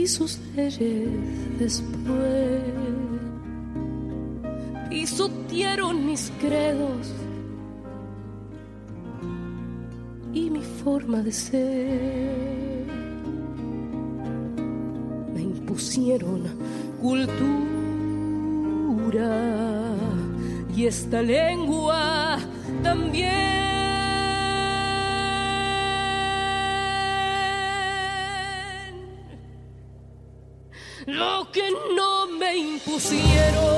[0.00, 1.10] y sus leyes
[1.58, 2.62] después
[4.88, 7.12] pisotearon mis credos
[10.32, 12.86] y mi forma de ser.
[15.34, 16.44] Me impusieron
[17.02, 17.50] cultura
[20.74, 22.38] y esta lengua
[22.82, 23.69] también.
[33.08, 33.70] Me impusieron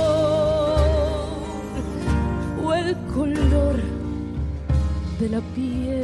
[2.61, 3.77] fue el color
[5.21, 6.02] de la piel.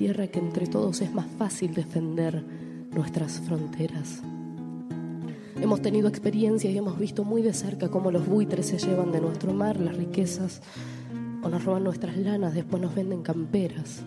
[0.00, 2.42] Tierra, que entre todos es más fácil defender
[2.90, 4.22] nuestras fronteras.
[5.60, 9.20] Hemos tenido experiencias y hemos visto muy de cerca cómo los buitres se llevan de
[9.20, 10.62] nuestro mar las riquezas,
[11.42, 14.00] o nos roban nuestras lanas, después nos venden camperas,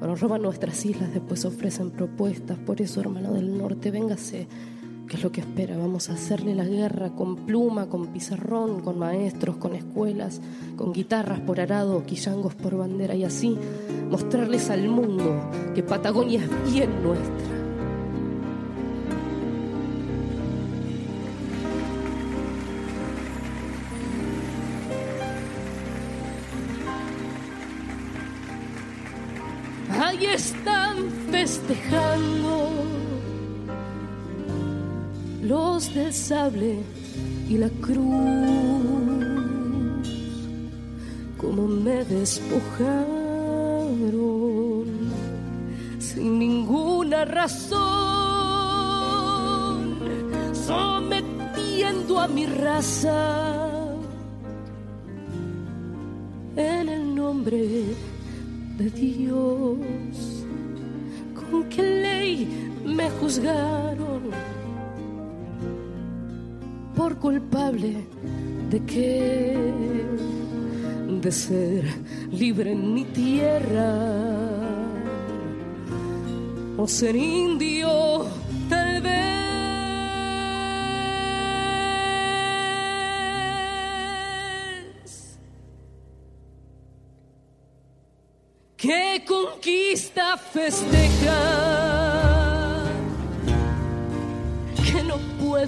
[0.00, 2.56] o nos roban nuestras islas, después ofrecen propuestas.
[2.60, 4.46] Por eso, hermano del norte, véngase,
[5.08, 5.76] que es lo que espera.
[5.76, 10.40] Vamos a hacerle la guerra con pluma, con pizarrón, con maestros, con escuelas,
[10.76, 13.58] con guitarras por arado, quillangos por bandera, y así
[14.10, 17.62] mostrarles al mundo que Patagonia es bien nuestra.
[30.00, 33.11] Ahí están festejando
[35.42, 36.78] los del sable
[37.48, 38.06] y la cruz,
[41.36, 43.02] como me despojaron
[45.98, 47.80] sin ninguna razón,
[50.52, 53.68] sometiendo a mi raza
[56.54, 57.96] en el nombre
[58.78, 59.78] de Dios.
[61.34, 62.48] ¿Con qué ley
[62.84, 64.61] me juzgaron?
[66.96, 68.04] Por culpable
[68.70, 69.56] de qué?
[71.20, 71.84] De ser
[72.30, 73.94] libre en mi tierra
[76.76, 78.26] o ser indio
[78.68, 79.22] tal vez.
[88.76, 92.01] ¿Qué conquista festejar?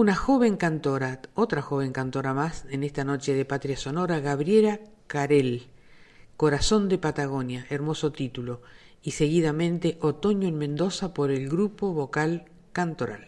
[0.01, 5.67] Una joven cantora, otra joven cantora más en esta noche de Patria Sonora, Gabriela Carel,
[6.37, 8.63] Corazón de Patagonia, hermoso título,
[9.03, 13.27] y seguidamente Otoño en Mendoza por el grupo vocal Cantoral.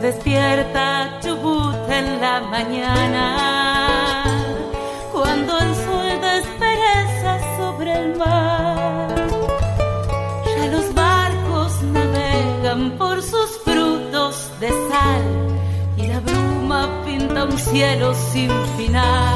[0.00, 4.24] Despierta Chubut en la mañana,
[5.10, 9.08] cuando el sol despereza sobre el mar.
[10.44, 15.24] Ya los barcos navegan por sus frutos de sal
[15.96, 19.34] y la bruma pinta un cielo sin final.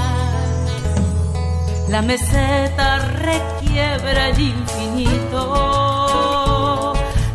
[1.88, 5.42] La meseta requiebra el infinito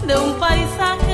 [0.05, 1.04] de un paisaje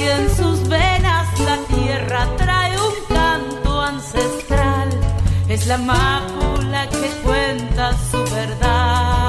[0.00, 4.88] Y en sus venas la tierra trae un canto ancestral.
[5.46, 9.19] Es la mácula que cuenta su verdad.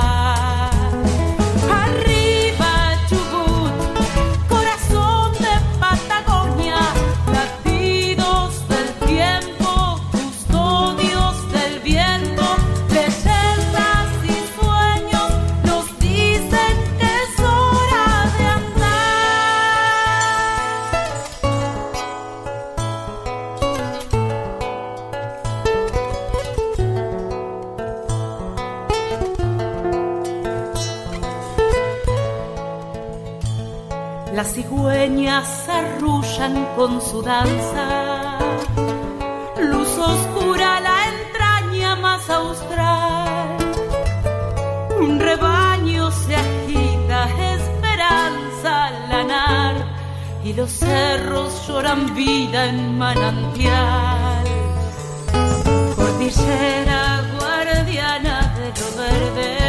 [35.12, 38.38] Cigüeñas arrullan con su danza,
[39.60, 43.58] luz oscura la entraña más austral.
[45.00, 49.76] Un rebaño se agita, esperanza al lanar,
[50.44, 54.46] y los cerros lloran vida en manantial.
[55.96, 59.61] Cordillera guardiana de lo verde,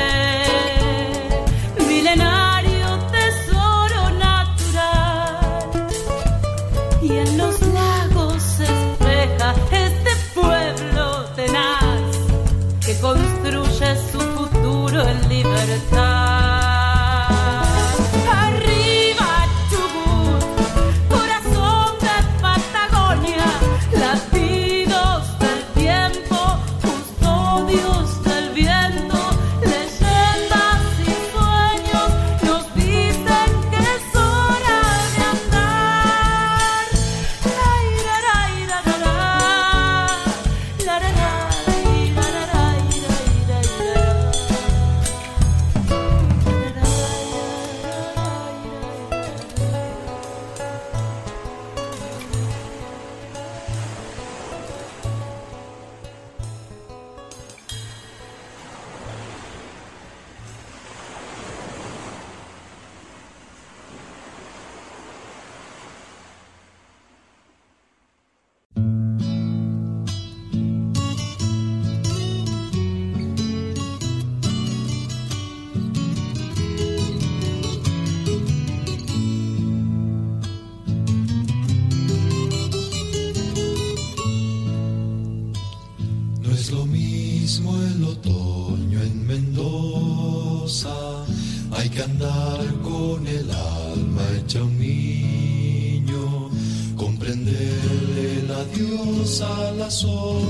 [100.04, 100.41] a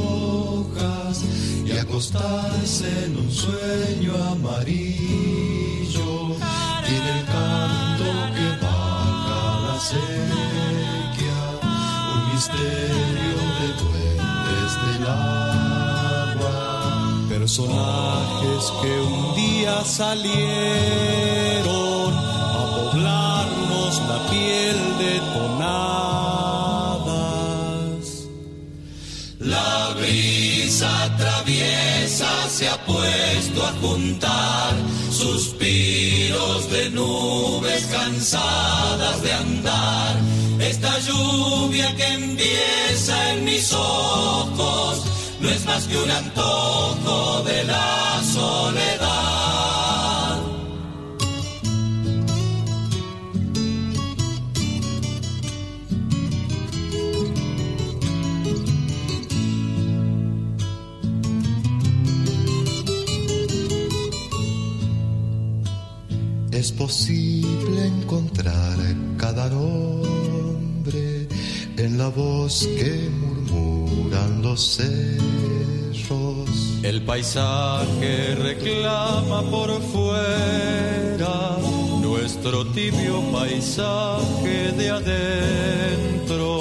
[83.62, 86.60] paisaje de adentro.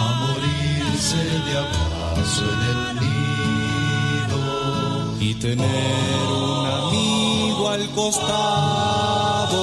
[0.00, 4.42] a morirse de abrazo en el nido
[5.20, 9.62] y tener un amigo al costado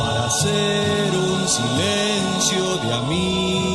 [0.00, 3.71] para hacer un silencio de amigos.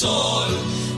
[0.00, 0.50] Sol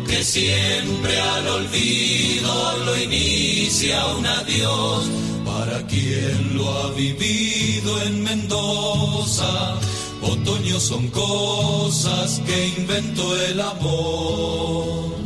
[0.06, 2.52] que siempre al olvido
[2.84, 5.10] lo inicia un adiós.
[5.44, 9.74] Para quien lo ha vivido en Mendoza,
[10.22, 15.16] otoño son cosas que inventó el amor.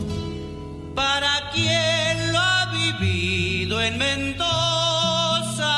[0.95, 5.75] Para quien lo ha vivido en Mendoza,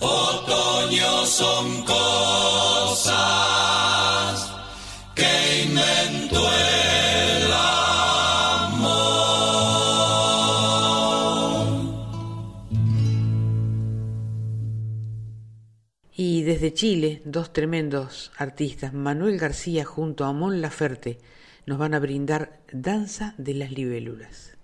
[0.00, 2.43] Otoño son cosas
[16.64, 21.18] desde Chile, dos tremendos artistas, Manuel García junto a Mon Laferte,
[21.66, 24.56] nos van a brindar Danza de las Libélulas.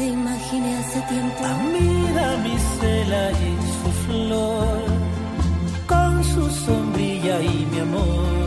[0.00, 4.84] Donde imaginé hace tiempo Mira mi cela y su flor,
[5.86, 8.40] con su sombrilla y mi amor.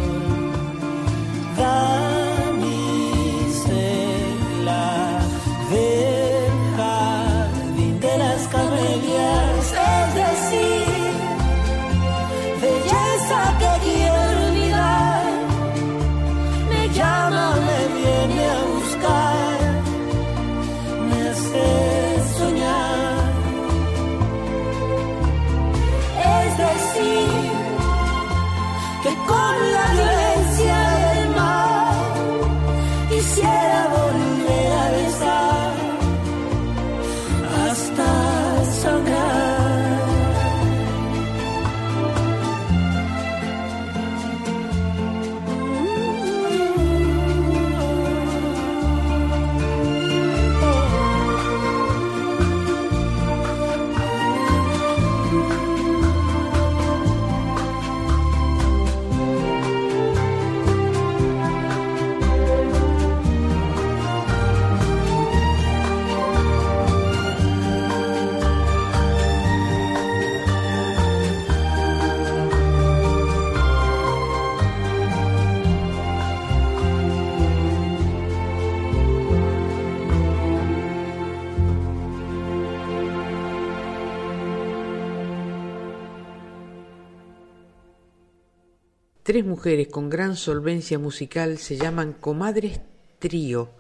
[89.34, 92.81] tres mujeres con gran solvencia musical se llaman Comadres
[93.18, 93.72] Trío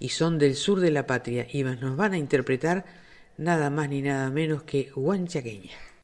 [0.00, 2.84] y son del sur de la patria y nos van a interpretar
[3.36, 5.95] nada más ni nada menos que Huanchaqueña.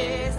[0.00, 0.29] yeah.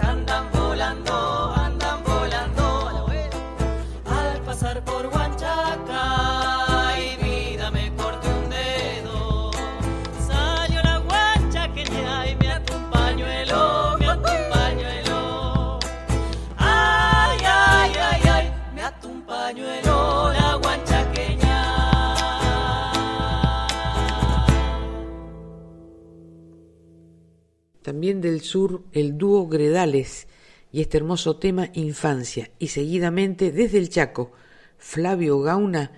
[28.02, 30.26] también del sur el dúo Gredales
[30.72, 34.32] y este hermoso tema Infancia y seguidamente desde el Chaco
[34.76, 35.92] Flavio Gauna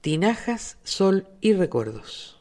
[0.00, 2.39] Tinajas, Sol y Recuerdos.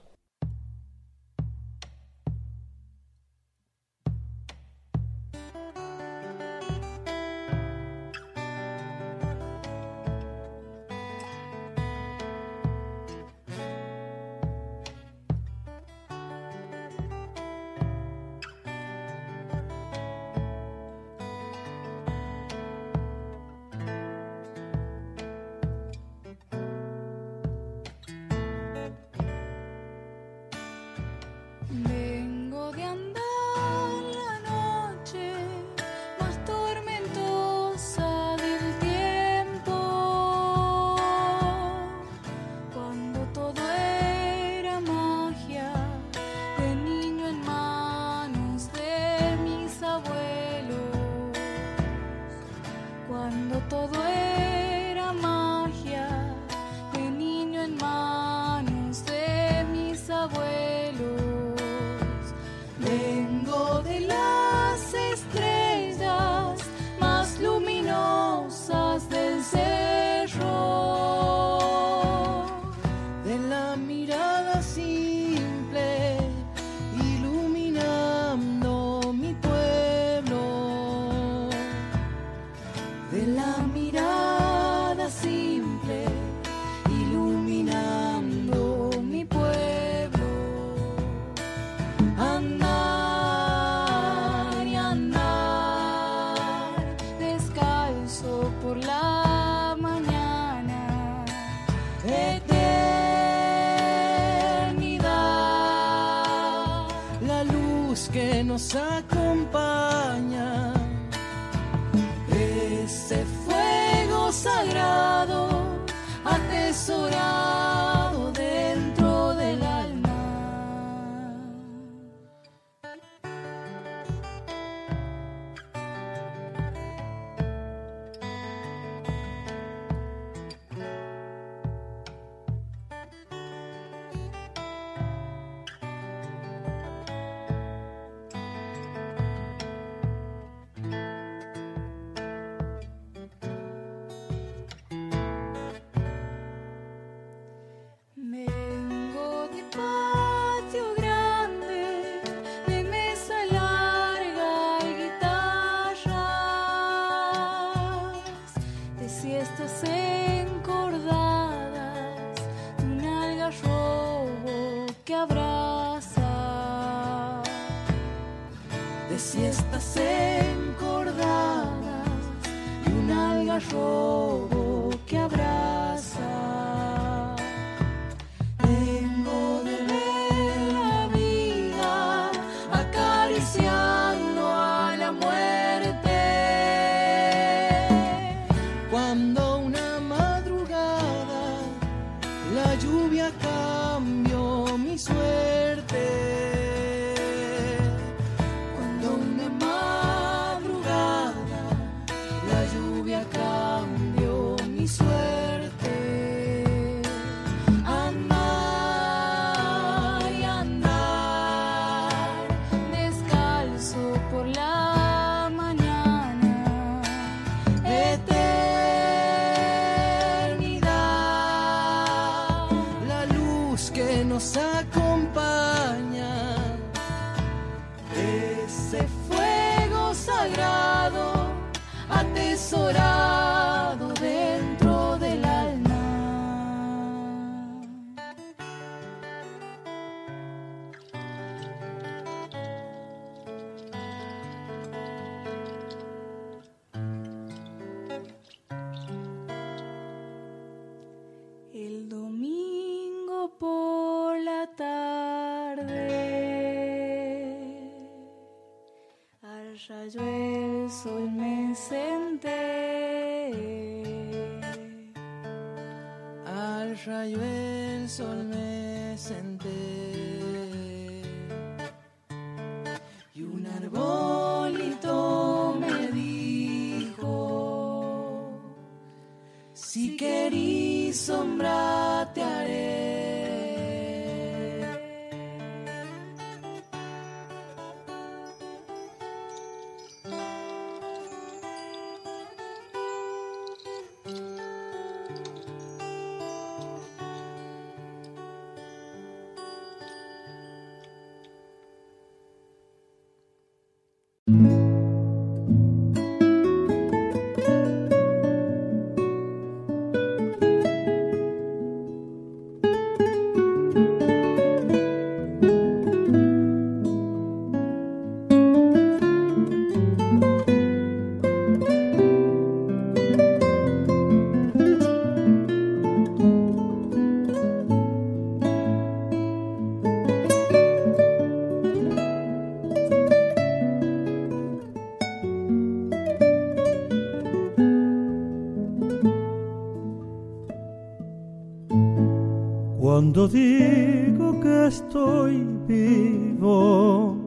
[343.31, 347.37] Cuando digo que estoy vivo,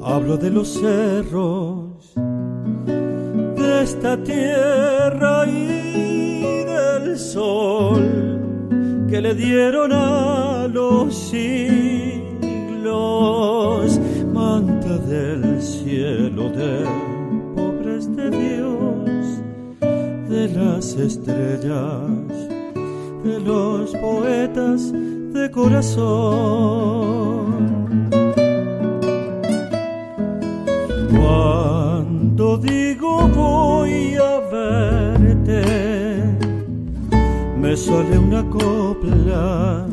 [0.00, 2.14] hablo de los cerros,
[3.56, 8.38] de esta tierra y del sol
[9.10, 11.50] que le dieron a los siglos,
[14.32, 16.84] manta del cielo de
[17.56, 19.42] pobres de Dios,
[20.28, 22.17] de las estrellas
[23.48, 26.08] los poetas de corazón.
[31.16, 35.62] Cuando digo voy a verte,
[37.58, 39.87] me sale una copla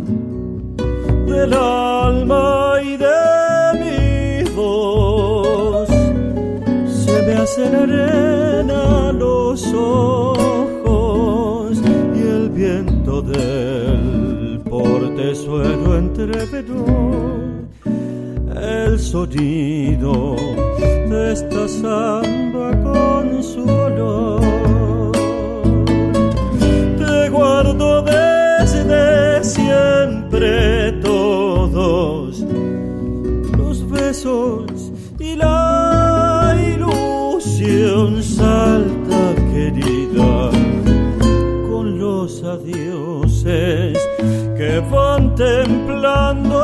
[18.85, 20.35] el sonido
[21.09, 25.11] de esta samba con su olor.
[26.97, 32.39] Te guardo desde siempre todos
[33.57, 40.49] los besos y la ilusión salta querida
[41.69, 43.99] con los adioses
[44.57, 45.84] que van templando
[46.15, 46.54] el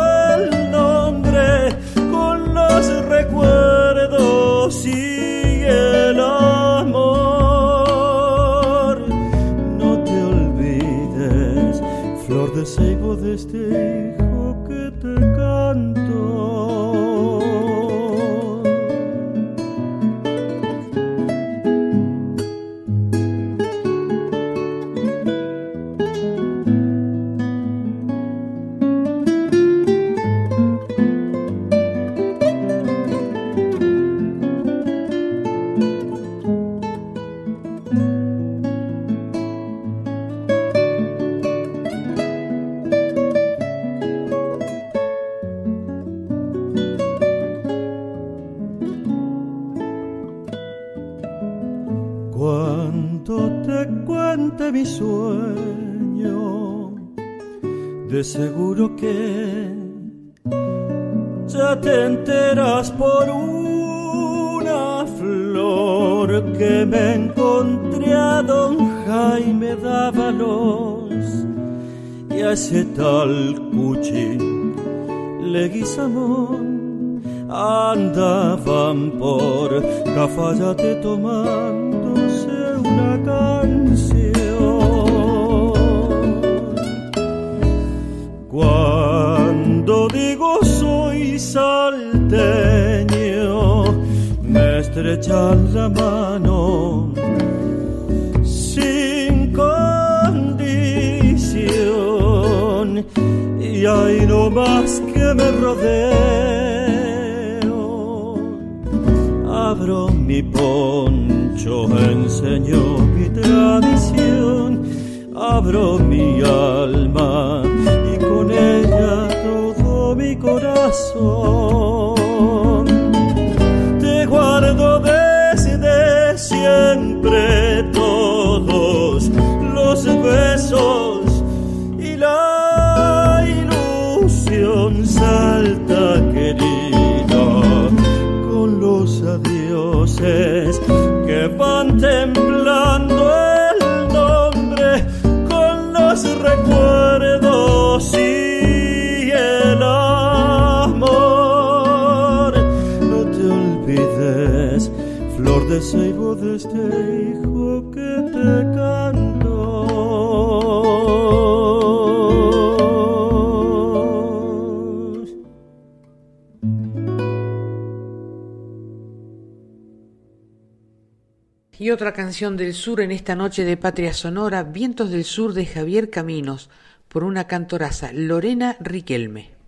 [172.14, 176.70] canción del sur en esta noche de Patria Sonora, Vientos del Sur de Javier Caminos,
[177.08, 179.61] por una cantoraza, Lorena Riquelme.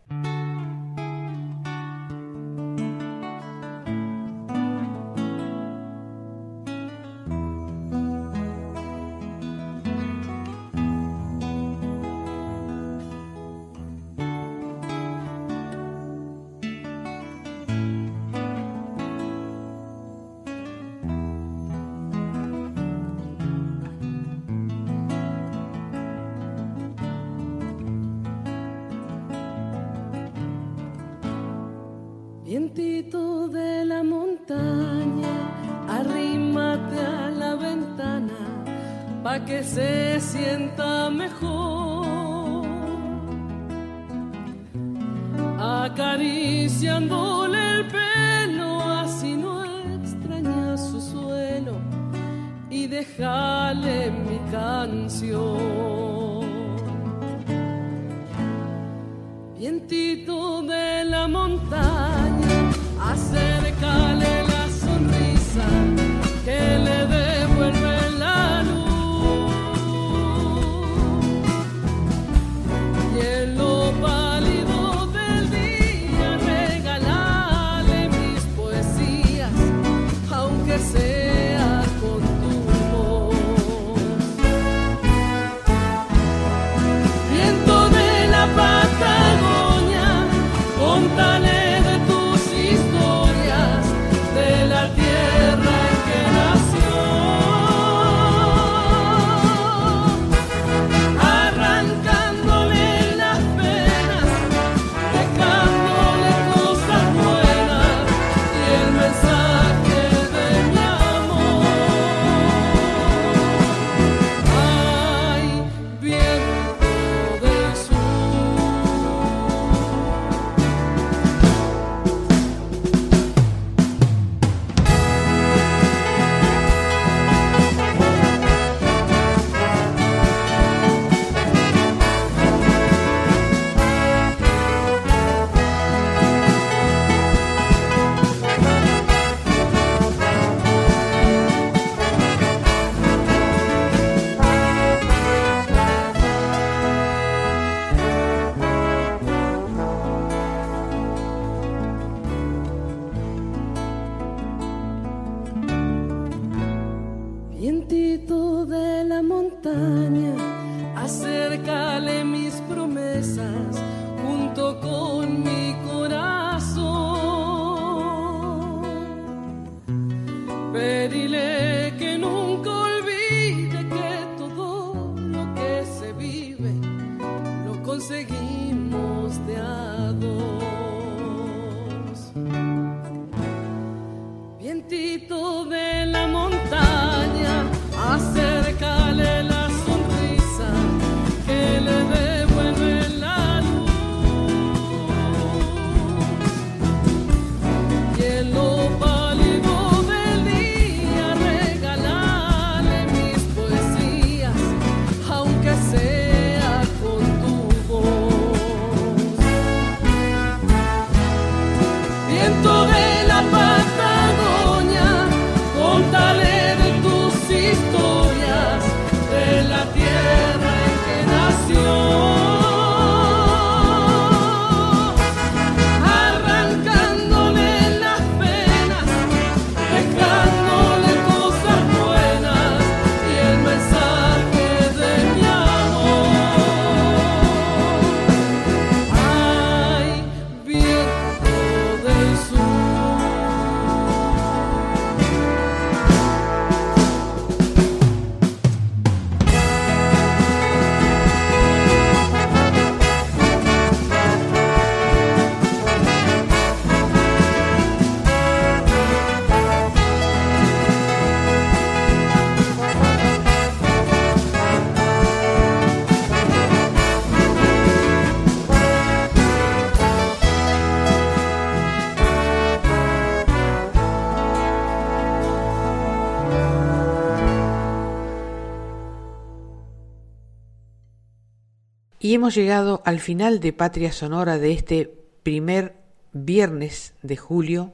[282.33, 285.93] Y hemos llegado al final de Patria Sonora de este primer
[286.31, 287.93] viernes de julio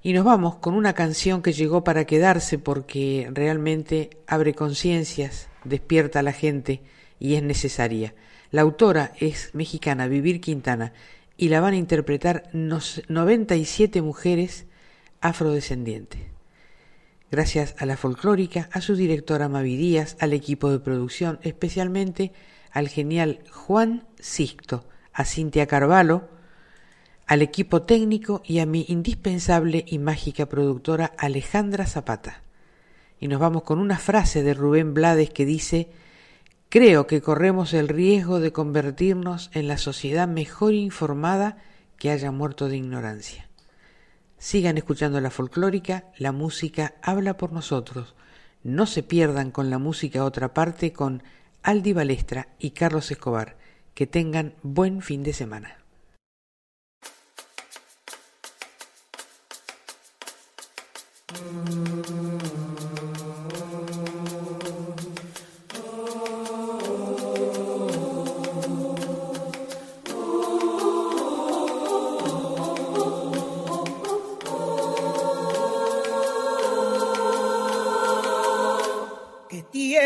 [0.00, 6.20] y nos vamos con una canción que llegó para quedarse porque realmente abre conciencias, despierta
[6.20, 6.82] a la gente
[7.18, 8.14] y es necesaria.
[8.52, 10.92] La autora es mexicana, Vivir Quintana,
[11.36, 14.66] y la van a interpretar nos- 97 mujeres
[15.20, 16.20] afrodescendientes.
[17.32, 22.30] Gracias a la folclórica, a su directora Mavi Díaz, al equipo de producción, especialmente
[22.70, 26.28] al genial Juan Sixto, a Cintia Carvalho,
[27.26, 32.42] al equipo técnico y a mi indispensable y mágica productora Alejandra Zapata.
[33.20, 35.90] Y nos vamos con una frase de Rubén Blades que dice,
[36.68, 41.58] creo que corremos el riesgo de convertirnos en la sociedad mejor informada
[41.98, 43.48] que haya muerto de ignorancia.
[44.38, 48.14] Sigan escuchando la folclórica, la música habla por nosotros.
[48.62, 51.24] No se pierdan con la música otra parte con
[51.62, 53.56] Aldi Balestra y Carlos Escobar.
[53.94, 55.78] Que tengan buen fin de semana.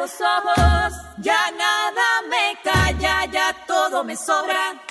[0.00, 4.89] los ojos, ya nada me calla, ya todo me sobra.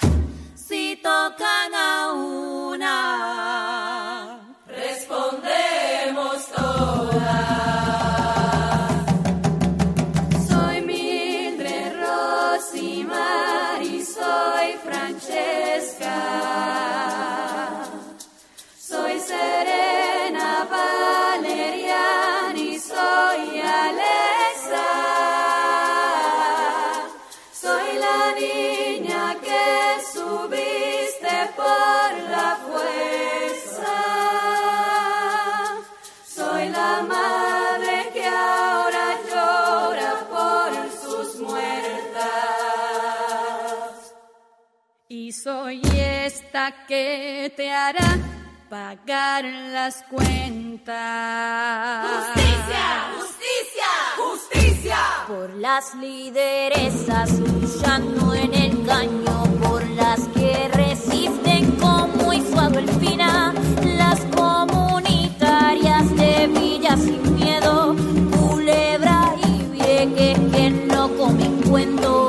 [45.49, 48.19] Soy esta que te hará
[48.69, 50.95] pagar las cuentas.
[52.13, 52.85] Justicia,
[53.17, 54.97] justicia, justicia.
[55.27, 63.51] Por las lideresas luchando en el caño, por las que resisten como hizo Adolfina,
[63.97, 67.95] las comunitarias de Villa Sin Miedo,
[68.39, 72.28] Culebra y Vieques que no comen cuento.